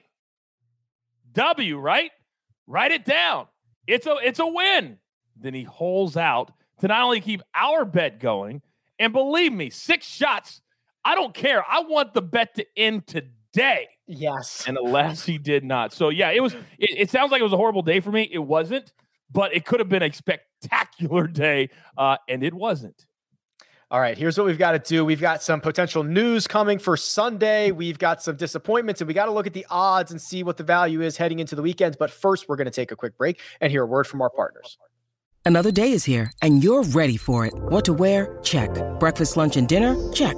W, 1.33 1.77
right? 1.77 2.11
Write 2.67 2.91
it 2.91 3.05
down. 3.05 3.47
It's 3.88 4.05
a 4.05 4.15
it's 4.23 4.39
a 4.39 4.47
win. 4.47 4.97
Then 5.35 5.53
he 5.53 5.63
holes 5.63 6.17
out 6.17 6.51
to 6.79 6.88
not 6.88 7.03
only 7.03 7.21
keep 7.21 7.41
our 7.53 7.85
bet 7.85 8.19
going, 8.19 8.61
and 9.00 9.13
believe 9.13 9.53
me, 9.53 9.69
six 9.69 10.05
shots 10.05 10.61
I 11.03 11.15
don't 11.15 11.34
care. 11.34 11.63
I 11.67 11.81
want 11.81 12.13
the 12.13 12.22
bet 12.22 12.55
to 12.55 12.65
end 12.77 13.08
today. 13.08 13.89
Yes. 14.08 14.65
And 14.67 14.77
alas, 14.77 15.25
he 15.25 15.38
did 15.38 15.63
not. 15.63 15.93
So 15.93 16.10
yeah, 16.10 16.31
it 16.31 16.41
was. 16.41 16.53
It, 16.77 16.98
it 16.98 17.10
sounds 17.10 17.31
like 17.31 17.39
it 17.39 17.43
was 17.43 17.53
a 17.53 17.58
horrible 17.58 17.81
day 17.81 18.00
for 18.00 18.12
me. 18.12 18.29
It 18.31 18.39
wasn't, 18.39 18.91
but 19.31 19.55
it 19.55 19.65
could 19.65 19.79
have 19.79 19.89
been 19.89 20.03
a 20.03 20.12
spectacular 20.12 21.27
day, 21.27 21.70
uh, 21.98 22.17
and 22.27 22.43
it 22.43 22.53
wasn't. 22.53 23.05
All 23.89 24.00
right, 24.00 24.17
here's 24.17 24.38
what 24.38 24.48
we've 24.48 24.58
got 24.58 24.72
to 24.72 24.79
do. 24.79 25.03
We've 25.03 25.20
got 25.20 25.43
some 25.43 25.60
potential 25.60 26.01
news 26.03 26.48
coming 26.48 26.79
for 26.79 26.96
Sunday. 26.96 27.72
We've 27.72 28.00
got 28.00 28.24
some 28.24 28.38
disappointments, 28.38 29.01
and 29.01 29.08
we 29.08 29.13
got 29.13 29.25
to 29.25 29.34
look 29.34 29.48
at 29.48 29.53
the 29.53 29.65
odds 29.70 30.12
and 30.12 30.22
see 30.22 30.43
what 30.43 30.55
the 30.55 30.63
value 30.63 31.01
is 31.01 31.17
heading 31.17 31.39
into 31.39 31.55
the 31.55 31.62
weekends. 31.62 31.98
But 31.98 32.10
first, 32.10 32.48
we're 32.48 32.55
going 32.55 32.65
to 32.65 32.72
take 32.72 32.91
a 32.91 32.96
quick 32.96 33.17
break 33.17 33.41
and 33.60 33.70
hear 33.70 33.84
a 33.84 33.86
word 33.86 34.08
from 34.08 34.22
our 34.22 34.29
partners. 34.29 34.77
Another 35.46 35.72
day 35.72 35.91
is 35.91 36.05
here, 36.05 36.31
and 36.41 36.63
you're 36.63 36.84
ready 36.84 37.17
for 37.17 37.46
it. 37.46 37.53
What 37.53 37.84
to 37.86 37.93
wear? 37.93 38.39
Check. 38.43 38.70
Breakfast, 39.00 39.36
lunch, 39.36 39.58
and 39.58 39.67
dinner? 39.67 39.96
Check. 40.13 40.38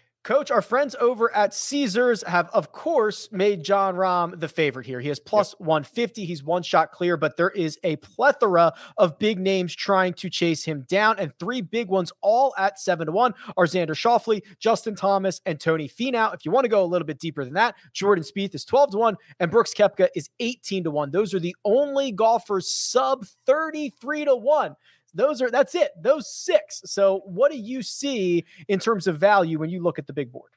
Coach, 0.23 0.51
our 0.51 0.61
friends 0.61 0.95
over 0.99 1.35
at 1.35 1.51
Caesars 1.51 2.23
have, 2.27 2.47
of 2.49 2.71
course, 2.71 3.27
made 3.31 3.63
Jon 3.63 3.95
Rahm 3.95 4.39
the 4.39 4.47
favorite 4.47 4.85
here. 4.85 4.99
He 4.99 5.07
has 5.07 5.19
plus 5.19 5.55
yep. 5.59 5.67
150. 5.67 6.25
He's 6.25 6.43
one 6.43 6.61
shot 6.61 6.91
clear, 6.91 7.17
but 7.17 7.37
there 7.37 7.49
is 7.49 7.79
a 7.83 7.95
plethora 7.95 8.71
of 8.97 9.17
big 9.17 9.39
names 9.39 9.75
trying 9.75 10.13
to 10.13 10.29
chase 10.29 10.63
him 10.63 10.85
down, 10.87 11.17
and 11.17 11.33
three 11.39 11.61
big 11.61 11.87
ones 11.87 12.11
all 12.21 12.53
at 12.59 12.79
seven 12.79 13.07
to 13.07 13.11
one 13.11 13.33
are 13.57 13.65
Xander 13.65 13.95
Schauffele, 13.95 14.43
Justin 14.59 14.95
Thomas, 14.95 15.41
and 15.47 15.59
Tony 15.59 15.89
Finau. 15.89 16.35
If 16.35 16.45
you 16.45 16.51
want 16.51 16.65
to 16.65 16.69
go 16.69 16.83
a 16.83 16.85
little 16.85 17.07
bit 17.07 17.19
deeper 17.19 17.43
than 17.43 17.55
that, 17.55 17.73
Jordan 17.91 18.23
Spieth 18.23 18.53
is 18.53 18.63
12 18.63 18.91
to 18.91 18.97
one, 18.97 19.17
and 19.39 19.49
Brooks 19.49 19.73
Koepka 19.73 20.09
is 20.15 20.29
18 20.39 20.83
to 20.83 20.91
one. 20.91 21.09
Those 21.09 21.33
are 21.33 21.39
the 21.39 21.55
only 21.65 22.11
golfers 22.11 22.69
sub 22.69 23.25
33 23.47 24.25
to 24.25 24.35
one 24.35 24.75
those 25.13 25.41
are 25.41 25.49
that's 25.51 25.75
it. 25.75 25.91
Those 26.01 26.33
six. 26.33 26.81
So 26.85 27.21
what 27.25 27.51
do 27.51 27.57
you 27.57 27.81
see 27.81 28.45
in 28.67 28.79
terms 28.79 29.07
of 29.07 29.17
value 29.17 29.59
when 29.59 29.69
you 29.69 29.81
look 29.81 29.99
at 29.99 30.07
the 30.07 30.13
big 30.13 30.31
board? 30.31 30.51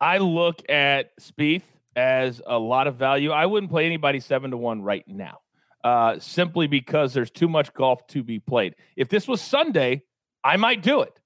I 0.00 0.18
look 0.18 0.62
at 0.68 1.16
Spieth 1.20 1.62
as 1.94 2.40
a 2.46 2.58
lot 2.58 2.86
of 2.86 2.96
value. 2.96 3.30
I 3.30 3.46
wouldn't 3.46 3.70
play 3.70 3.86
anybody 3.86 4.20
seven 4.20 4.50
to 4.52 4.56
one 4.56 4.82
right 4.82 5.04
now, 5.06 5.40
uh, 5.84 6.18
simply 6.18 6.66
because 6.66 7.12
there's 7.12 7.30
too 7.30 7.48
much 7.48 7.74
golf 7.74 8.06
to 8.08 8.22
be 8.22 8.38
played. 8.38 8.74
If 8.96 9.08
this 9.08 9.28
was 9.28 9.40
Sunday, 9.40 10.02
I 10.42 10.56
might 10.56 10.82
do 10.82 11.02
it, 11.02 11.18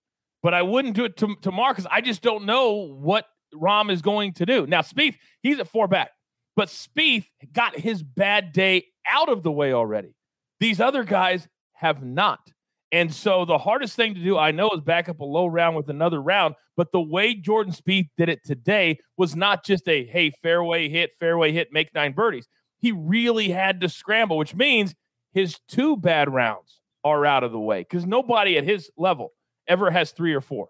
but 0.42 0.54
I 0.54 0.62
wouldn't 0.62 0.96
do 0.96 1.04
it 1.04 1.16
to, 1.18 1.36
tomorrow 1.40 1.72
because 1.72 1.86
I 1.90 2.00
just 2.00 2.22
don't 2.22 2.46
know 2.46 2.72
what 2.72 3.26
Rahm 3.54 3.90
is 3.90 4.02
going 4.02 4.32
to 4.34 4.46
do. 4.46 4.66
Now, 4.66 4.80
Spieth, 4.80 5.16
he's 5.40 5.60
at 5.60 5.68
four 5.68 5.86
back, 5.86 6.10
but 6.56 6.68
Spieth 6.68 7.26
got 7.52 7.78
his 7.78 8.02
bad 8.02 8.52
day 8.52 8.86
out 9.08 9.28
of 9.28 9.42
the 9.42 9.52
way 9.52 9.72
already. 9.72 10.16
These 10.58 10.80
other 10.80 11.04
guys 11.04 11.46
have 11.74 12.02
not. 12.02 12.52
And 12.94 13.12
so 13.12 13.44
the 13.44 13.58
hardest 13.58 13.96
thing 13.96 14.14
to 14.14 14.22
do, 14.22 14.38
I 14.38 14.52
know, 14.52 14.70
is 14.70 14.80
back 14.80 15.08
up 15.08 15.18
a 15.18 15.24
low 15.24 15.46
round 15.46 15.74
with 15.74 15.90
another 15.90 16.22
round. 16.22 16.54
But 16.76 16.92
the 16.92 17.00
way 17.00 17.34
Jordan 17.34 17.72
Spieth 17.72 18.08
did 18.16 18.28
it 18.28 18.44
today 18.44 19.00
was 19.16 19.34
not 19.34 19.64
just 19.64 19.88
a 19.88 20.06
hey, 20.06 20.30
fairway 20.30 20.88
hit, 20.88 21.10
fairway 21.18 21.50
hit, 21.50 21.72
make 21.72 21.92
nine 21.92 22.12
birdies. 22.12 22.46
He 22.78 22.92
really 22.92 23.48
had 23.48 23.80
to 23.80 23.88
scramble, 23.88 24.38
which 24.38 24.54
means 24.54 24.94
his 25.32 25.58
two 25.66 25.96
bad 25.96 26.32
rounds 26.32 26.80
are 27.02 27.26
out 27.26 27.42
of 27.42 27.50
the 27.50 27.58
way 27.58 27.80
because 27.80 28.06
nobody 28.06 28.56
at 28.58 28.62
his 28.62 28.88
level 28.96 29.32
ever 29.66 29.90
has 29.90 30.12
three 30.12 30.32
or 30.32 30.40
four 30.40 30.68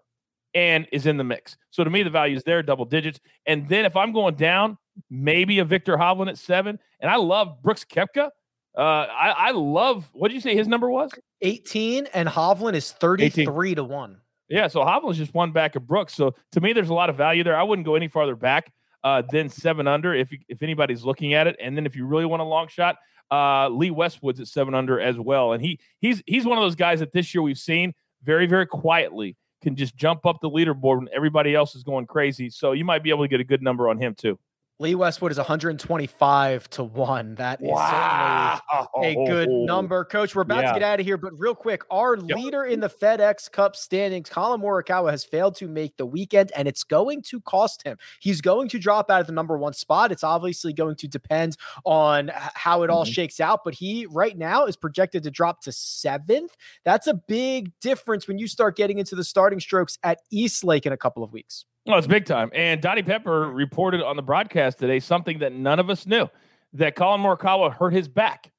and 0.55 0.87
is 0.91 1.05
in 1.05 1.17
the 1.17 1.23
mix. 1.23 1.57
So 1.69 1.83
to 1.83 1.91
me, 1.91 2.01
the 2.01 2.09
value 2.09 2.37
is 2.37 2.43
there, 2.43 2.63
double 2.63 2.85
digits. 2.85 3.19
And 3.45 3.69
then 3.69 3.85
if 3.85 3.95
I'm 3.95 4.13
going 4.13 4.33
down, 4.33 4.79
maybe 5.11 5.59
a 5.59 5.65
Viktor 5.65 5.95
Hovland 5.95 6.29
at 6.29 6.39
seven. 6.39 6.79
And 6.99 7.11
I 7.11 7.17
love 7.17 7.61
Brooks 7.61 7.85
Koepka. 7.85 8.31
Uh, 8.77 9.07
I, 9.09 9.29
I 9.37 9.51
love 9.51 10.09
what 10.13 10.27
did 10.29 10.35
you 10.35 10.41
say 10.41 10.55
his 10.55 10.67
number 10.67 10.89
was? 10.89 11.11
18, 11.41 12.07
and 12.13 12.27
Hovland 12.27 12.73
is 12.73 12.91
33 12.91 13.71
18. 13.71 13.75
to 13.75 13.83
1. 13.83 14.17
Yeah, 14.49 14.67
so 14.67 14.81
Hovland's 14.81 15.17
just 15.17 15.33
one 15.33 15.51
back 15.51 15.75
of 15.75 15.87
Brooks. 15.87 16.13
So 16.13 16.35
to 16.51 16.61
me, 16.61 16.73
there's 16.73 16.89
a 16.89 16.93
lot 16.93 17.09
of 17.09 17.17
value 17.17 17.43
there. 17.43 17.57
I 17.57 17.63
wouldn't 17.63 17.85
go 17.85 17.95
any 17.95 18.07
farther 18.07 18.35
back 18.35 18.71
uh, 19.03 19.23
than 19.31 19.49
seven 19.49 19.87
under 19.87 20.13
if 20.13 20.29
if 20.49 20.61
anybody's 20.61 21.03
looking 21.03 21.33
at 21.33 21.47
it. 21.47 21.55
And 21.59 21.75
then 21.75 21.85
if 21.85 21.95
you 21.95 22.05
really 22.05 22.25
want 22.25 22.41
a 22.41 22.45
long 22.45 22.67
shot, 22.67 22.97
uh, 23.31 23.69
Lee 23.69 23.91
Westwood's 23.91 24.39
at 24.39 24.47
seven 24.47 24.75
under 24.75 24.99
as 24.99 25.17
well. 25.17 25.53
And 25.53 25.63
he 25.63 25.79
he's 25.99 26.21
he's 26.27 26.45
one 26.45 26.57
of 26.57 26.63
those 26.63 26.75
guys 26.75 26.99
that 26.99 27.11
this 27.11 27.33
year 27.33 27.41
we've 27.41 27.57
seen 27.57 27.93
very 28.23 28.45
very 28.45 28.67
quietly 28.67 29.35
can 29.63 29.75
just 29.75 29.95
jump 29.95 30.25
up 30.25 30.37
the 30.41 30.49
leaderboard 30.49 30.99
when 30.99 31.09
everybody 31.15 31.55
else 31.55 31.75
is 31.75 31.83
going 31.83 32.05
crazy. 32.05 32.49
So 32.49 32.73
you 32.73 32.85
might 32.85 33.03
be 33.03 33.09
able 33.09 33.23
to 33.23 33.27
get 33.27 33.39
a 33.39 33.45
good 33.45 33.63
number 33.63 33.89
on 33.89 33.97
him 33.97 34.13
too. 34.15 34.37
Lee 34.77 34.93
Westwood 34.93 35.31
is 35.31 35.37
125 35.37 36.69
to 36.71 36.83
1. 36.83 37.35
That 37.35 37.61
is 37.61 37.69
wow. 37.69 38.59
certainly 38.69 39.13
a 39.13 39.25
good 39.25 39.49
number. 39.49 40.03
Coach, 40.03 40.35
we're 40.35 40.41
about 40.41 40.63
yeah. 40.63 40.73
to 40.73 40.79
get 40.79 40.85
out 40.85 40.99
of 40.99 41.05
here, 41.05 41.15
but 41.15 41.31
real 41.39 41.55
quick, 41.55 41.83
our 41.89 42.17
yep. 42.17 42.37
leader 42.37 42.65
in 42.65 42.81
the 42.81 42.89
FedEx 42.89 43.49
Cup 43.49 43.77
standings, 43.77 44.29
Collin 44.29 44.59
Morikawa, 44.59 45.11
has 45.11 45.23
failed 45.23 45.55
to 45.55 45.69
make 45.69 45.95
the 45.95 46.05
weekend, 46.05 46.51
and 46.57 46.67
it's 46.67 46.83
going 46.83 47.21
to 47.21 47.39
cost 47.41 47.83
him. 47.83 47.97
He's 48.19 48.41
going 48.41 48.67
to 48.69 48.79
drop 48.79 49.09
out 49.09 49.21
of 49.21 49.27
the 49.27 49.33
number 49.33 49.57
one 49.57 49.71
spot. 49.71 50.11
It's 50.11 50.25
obviously 50.25 50.73
going 50.73 50.97
to 50.97 51.07
depend 51.07 51.55
on 51.85 52.29
how 52.35 52.83
it 52.83 52.89
all 52.89 53.05
mm-hmm. 53.05 53.13
shakes 53.13 53.39
out, 53.39 53.61
but 53.63 53.75
he 53.75 54.07
right 54.07 54.37
now 54.37 54.65
is 54.65 54.75
projected 54.75 55.23
to 55.23 55.31
drop 55.31 55.61
to 55.61 55.71
seventh. 55.71 56.53
That's 56.83 57.07
a 57.07 57.13
big 57.13 57.71
difference 57.79 58.27
when 58.27 58.37
you 58.37 58.47
start 58.49 58.75
getting 58.75 58.99
into 58.99 59.15
the 59.15 59.23
starting 59.23 59.61
strokes 59.61 59.97
at 60.03 60.19
East 60.31 60.65
Lake 60.65 60.85
in 60.85 60.91
a 60.91 60.97
couple 60.97 61.23
of 61.23 61.31
weeks. 61.31 61.63
Oh, 61.87 61.97
it's 61.97 62.07
big 62.07 62.25
time. 62.25 62.49
And 62.55 62.81
Dottie 62.81 63.03
Pepper 63.03 63.51
reported 63.51 64.01
on 64.01 64.15
the 64.15 64.23
broadcast 64.23 64.79
today 64.79 64.99
something 64.99 65.39
that 65.39 65.53
none 65.53 65.79
of 65.79 65.91
us 65.91 66.07
knew 66.07 66.27
that 66.73 66.95
Collin 66.95 67.21
Morikawa 67.21 67.71
hurt 67.71 67.93
his 67.93 68.07
back 68.07 68.51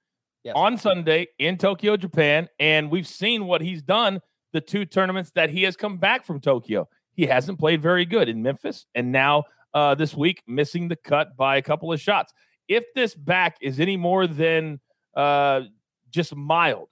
yes. 0.45 0.53
on 0.55 0.79
Sunday 0.79 1.27
in 1.41 1.59
Tokyo, 1.59 1.97
Japan. 1.97 2.49
And 2.61 2.89
we've 2.89 3.07
seen 3.07 3.47
what 3.47 3.61
he's 3.61 3.83
done 3.83 4.21
the 4.53 4.61
two 4.61 4.85
tournaments 4.85 5.33
that 5.33 5.51
he 5.51 5.65
has 5.65 5.77
come 5.77 5.99
back 5.99 6.25
from 6.25 6.41
Tokyo. 6.41 6.89
He 7.15 7.27
hasn't 7.27 7.59
played 7.59 7.83
very 7.83 8.05
good 8.05 8.29
in 8.29 8.43
Memphis 8.43 8.87
and 8.95 9.11
now 9.11 9.45
uh, 9.75 9.97
this 9.97 10.15
week 10.15 10.43
missing 10.47 10.87
the 10.87 10.97
cut 10.97 11.37
by 11.37 11.57
a 11.57 11.63
couple 11.63 11.93
of 11.93 12.01
shots. 12.01 12.33
If 12.69 12.85
this 12.95 13.15
back 13.15 13.57
is 13.61 13.81
any 13.81 13.97
more 13.97 14.29
than 14.29 14.81
uh, 15.17 15.63
just 16.11 16.35
mild, 16.35 16.89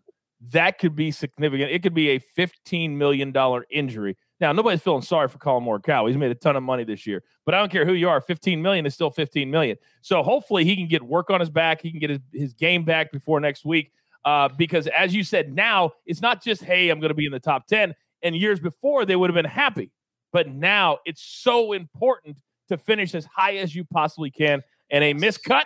that 0.52 0.78
could 0.78 0.94
be 0.94 1.10
significant. 1.10 1.70
It 1.70 1.82
could 1.82 1.94
be 1.94 2.10
a 2.10 2.20
$15 2.38 2.90
million 2.90 3.34
injury 3.70 4.16
now, 4.40 4.52
nobody's 4.52 4.82
feeling 4.82 5.02
sorry 5.02 5.28
for 5.28 5.38
Collin 5.38 5.64
Morikawa. 5.64 6.08
He's 6.08 6.18
made 6.18 6.30
a 6.30 6.34
ton 6.34 6.56
of 6.56 6.62
money 6.62 6.84
this 6.84 7.06
year, 7.06 7.22
but 7.46 7.54
I 7.54 7.58
don't 7.58 7.70
care 7.70 7.86
who 7.86 7.94
you 7.94 8.08
are. 8.08 8.20
15 8.20 8.60
million 8.60 8.84
is 8.84 8.92
still 8.92 9.10
15 9.10 9.50
million. 9.50 9.76
So 10.02 10.22
hopefully 10.22 10.64
he 10.64 10.76
can 10.76 10.88
get 10.88 11.02
work 11.02 11.30
on 11.30 11.40
his 11.40 11.50
back. 11.50 11.80
He 11.80 11.90
can 11.90 12.00
get 12.00 12.10
his, 12.10 12.18
his 12.32 12.52
game 12.52 12.84
back 12.84 13.12
before 13.12 13.38
next 13.38 13.64
week. 13.64 13.92
Uh, 14.24 14.48
because 14.48 14.86
as 14.88 15.14
you 15.14 15.22
said, 15.22 15.54
now 15.54 15.92
it's 16.04 16.20
not 16.20 16.42
just, 16.42 16.62
hey, 16.62 16.88
I'm 16.88 16.98
going 16.98 17.10
to 17.10 17.14
be 17.14 17.26
in 17.26 17.32
the 17.32 17.40
top 17.40 17.66
10. 17.68 17.94
And 18.22 18.34
years 18.34 18.58
before, 18.58 19.04
they 19.04 19.16
would 19.16 19.30
have 19.30 19.34
been 19.34 19.44
happy. 19.44 19.90
But 20.32 20.48
now 20.48 20.98
it's 21.04 21.22
so 21.22 21.72
important 21.72 22.38
to 22.68 22.76
finish 22.76 23.14
as 23.14 23.26
high 23.26 23.56
as 23.56 23.74
you 23.74 23.84
possibly 23.84 24.30
can. 24.30 24.62
And 24.90 25.04
a 25.04 25.14
miscut 25.14 25.64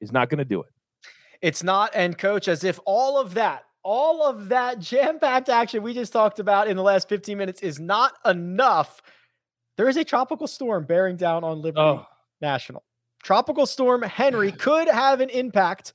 is 0.00 0.12
not 0.12 0.28
going 0.28 0.38
to 0.38 0.44
do 0.44 0.60
it. 0.60 0.68
It's 1.40 1.62
not. 1.62 1.90
And 1.94 2.18
coach, 2.18 2.48
as 2.48 2.64
if 2.64 2.78
all 2.84 3.18
of 3.18 3.34
that 3.34 3.64
all 3.82 4.22
of 4.22 4.48
that 4.48 4.78
jam 4.78 5.18
packed 5.18 5.48
action 5.48 5.82
we 5.82 5.94
just 5.94 6.12
talked 6.12 6.38
about 6.38 6.68
in 6.68 6.76
the 6.76 6.82
last 6.82 7.08
15 7.08 7.36
minutes 7.36 7.60
is 7.62 7.80
not 7.80 8.12
enough. 8.24 9.00
There 9.76 9.88
is 9.88 9.96
a 9.96 10.04
tropical 10.04 10.46
storm 10.46 10.84
bearing 10.84 11.16
down 11.16 11.44
on 11.44 11.62
Liberty 11.62 11.80
oh. 11.80 12.06
National. 12.40 12.84
Tropical 13.22 13.66
storm 13.66 14.02
Henri 14.02 14.52
could 14.58 14.88
have 14.88 15.20
an 15.20 15.30
impact 15.30 15.92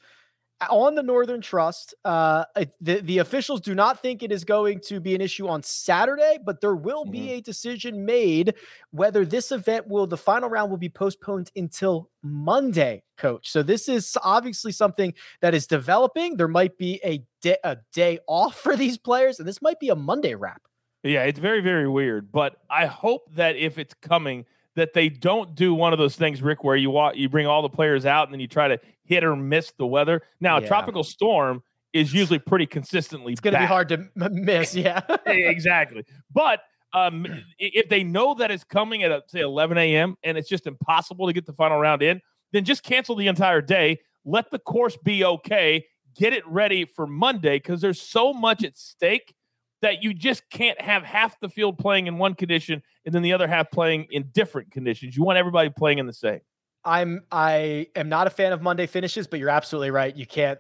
on 0.69 0.95
the 0.95 1.03
Northern 1.03 1.41
Trust, 1.41 1.93
uh, 2.05 2.45
the, 2.79 3.01
the 3.01 3.17
officials 3.19 3.62
do 3.62 3.75
not 3.75 4.01
think 4.01 4.24
it 4.24 4.31
is 4.31 4.43
going 4.43 4.79
to 4.88 5.00
be 5.00 5.13
an 5.13 5.21
issue 5.21 5.47
on 5.47 5.63
Saturday, 5.63 6.38
but 6.43 6.62
there 6.62 6.75
will 6.75 7.03
mm-hmm. 7.03 7.12
be 7.12 7.31
a 7.31 7.41
decision 7.41 8.05
made 8.05 8.55
whether 8.91 9.25
this 9.25 9.51
event 9.51 9.88
will, 9.88 10.07
the 10.07 10.17
final 10.17 10.50
round 10.50 10.69
will 10.69 10.77
be 10.77 10.89
postponed 10.89 11.51
until 11.55 12.09
Monday, 12.24 13.03
coach. 13.17 13.51
So 13.51 13.63
this 13.63 13.89
is 13.89 14.17
obviously 14.24 14.71
something 14.71 15.13
that 15.41 15.53
is 15.53 15.67
developing. 15.67 16.38
There 16.38 16.47
might 16.47 16.77
be 16.77 17.00
a, 17.03 17.24
day, 17.41 17.57
a 17.63 17.77
day 17.93 18.19
off 18.27 18.55
for 18.55 18.75
these 18.75 18.97
players, 18.97 19.39
and 19.39 19.47
this 19.47 19.62
might 19.62 19.79
be 19.79 19.89
a 19.89 19.95
Monday 19.95 20.35
wrap. 20.35 20.62
Yeah, 21.03 21.24
it's 21.24 21.39
very, 21.39 21.62
very 21.62 21.88
weird. 21.88 22.31
But 22.31 22.55
I 22.69 22.88
hope 22.88 23.29
that 23.35 23.57
if 23.57 23.77
it's 23.77 23.93
coming, 23.93 24.45
that 24.75 24.94
they 24.94 25.10
don't 25.10 25.55
do 25.55 25.74
one 25.74 25.94
of 25.94 26.00
those 26.00 26.15
things, 26.15 26.41
Rick, 26.41 26.63
where 26.63 26.75
you 26.75 26.89
want 26.89 27.17
you 27.17 27.29
bring 27.29 27.48
all 27.48 27.62
the 27.62 27.70
players 27.70 28.05
out 28.05 28.27
and 28.27 28.34
then 28.34 28.39
you 28.39 28.48
try 28.48 28.67
to 28.67 28.79
hit 29.03 29.24
or 29.24 29.36
miss 29.36 29.72
the 29.77 29.88
weather. 29.88 30.22
Now, 30.39 30.58
yeah. 30.58 30.65
a 30.65 30.67
tropical 30.67 31.03
storm 31.03 31.63
is 31.94 32.14
usually 32.14 32.40
pretty 32.40 32.66
consistently. 32.66 33.31
It's 33.31 33.42
going 33.42 33.53
to 33.53 33.59
be 33.59 33.66
hard 33.66 33.90
to 33.90 34.09
miss. 34.16 34.75
Yeah, 34.75 35.01
exactly. 35.25 36.03
But 36.33 36.61
um, 36.94 37.25
if 37.57 37.88
they 37.90 38.03
know 38.03 38.33
that 38.35 38.51
it's 38.51 38.64
coming 38.64 39.03
at 39.03 39.11
uh, 39.11 39.22
say 39.27 39.42
11 39.42 39.77
a.m. 39.77 40.18
and 40.24 40.38
it's 40.38 40.50
just 40.50 40.68
impossible 40.68 41.27
to 41.27 41.33
get 41.33 41.46
the 41.46 41.53
final 41.53 41.77
round 41.77 42.01
in, 42.01 42.22
then 42.51 42.66
just 42.66 42.83
cancel 42.83 43.16
the 43.16 43.27
entire 43.27 43.61
day. 43.61 44.00
Let 44.25 44.51
the 44.51 44.59
course 44.59 44.98
be 44.98 45.24
okay. 45.24 45.85
Get 46.18 46.33
it 46.33 46.46
ready 46.48 46.85
for 46.85 47.07
Monday 47.07 47.57
because 47.57 47.81
there's 47.81 48.01
so 48.01 48.33
much 48.33 48.64
at 48.64 48.77
stake 48.77 49.35
that 49.81 50.03
you 50.03 50.14
just 50.14 50.50
can't 50.50 50.79
have 50.81 51.03
half 51.03 51.40
the 51.40 51.50
field 51.50 51.77
playing 51.77 52.07
in 52.07 52.18
one 52.18 52.33
condition 52.33 52.81
and 53.05 53.14
then 53.14 53.22
the 53.22 53.33
other 53.33 53.48
half 53.48 53.70
playing 53.72 54.07
in 54.11 54.24
different 54.33 54.72
conditions. 54.72 55.16
You 55.16 55.24
want 55.24 55.38
everybody 55.38 55.70
playing 55.70 56.00
in 56.00 56.07
the 56.07 56.14
same. 56.14 56.42
I'm 56.85 57.24
I 57.31 57.87
am 57.95 58.09
not 58.09 58.27
a 58.27 58.29
fan 58.29 58.53
of 58.53 58.61
Monday 58.61 58.85
finishes, 58.85 59.25
but 59.25 59.39
you're 59.39 59.50
absolutely 59.50 59.89
right. 59.89 60.15
You 60.15 60.27
can't 60.27 60.59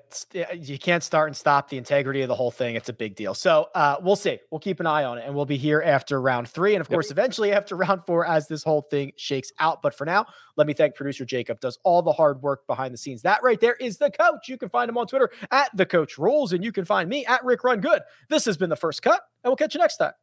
you 0.55 0.79
can't 0.79 1.03
start 1.03 1.29
and 1.29 1.37
stop 1.37 1.69
the 1.69 1.77
integrity 1.77 2.23
of 2.23 2.27
the 2.27 2.35
whole 2.35 2.49
thing. 2.49 2.75
It's 2.75 2.89
a 2.89 2.93
big 2.93 3.15
deal. 3.15 3.35
So 3.35 3.69
uh, 3.75 3.97
we'll 4.01 4.15
see. 4.15 4.39
We'll 4.49 4.59
keep 4.59 4.79
an 4.79 4.87
eye 4.87 5.03
on 5.03 5.19
it, 5.19 5.25
and 5.25 5.35
we'll 5.35 5.45
be 5.45 5.57
here 5.57 5.83
after 5.85 6.19
round 6.19 6.49
three, 6.49 6.73
and 6.73 6.81
of 6.81 6.87
yep. 6.89 6.95
course, 6.95 7.11
eventually 7.11 7.51
after 7.51 7.75
round 7.85 8.05
four, 8.05 8.25
as 8.25 8.47
this 8.47 8.63
whole 8.63 8.81
thing 8.81 9.11
shakes 9.17 9.51
out. 9.59 9.83
But 9.83 9.93
for 9.93 10.05
now, 10.05 10.25
let 10.57 10.65
me 10.65 10.73
thank 10.73 10.95
producer 10.95 11.25
Jacob. 11.25 11.59
Does 11.59 11.77
all 11.83 12.01
the 12.01 12.13
hard 12.13 12.41
work 12.41 12.65
behind 12.65 12.93
the 12.93 12.97
scenes. 12.97 13.21
That 13.21 13.43
right 13.43 13.59
there 13.59 13.75
is 13.75 13.97
the 13.97 14.09
coach. 14.09 14.49
You 14.49 14.57
can 14.57 14.69
find 14.69 14.89
him 14.89 14.97
on 14.97 15.05
Twitter 15.05 15.29
at 15.51 15.69
the 15.75 15.85
Coach 15.85 16.17
Rules, 16.17 16.53
and 16.53 16.63
you 16.63 16.71
can 16.71 16.85
find 16.85 17.07
me 17.07 17.25
at 17.27 17.45
Rick 17.45 17.63
Run 17.63 17.81
Good. 17.81 18.01
This 18.29 18.45
has 18.45 18.57
been 18.57 18.69
the 18.69 18.75
first 18.75 19.03
cut, 19.03 19.21
and 19.43 19.51
we'll 19.51 19.57
catch 19.57 19.75
you 19.75 19.79
next 19.79 19.97
time. 19.97 20.13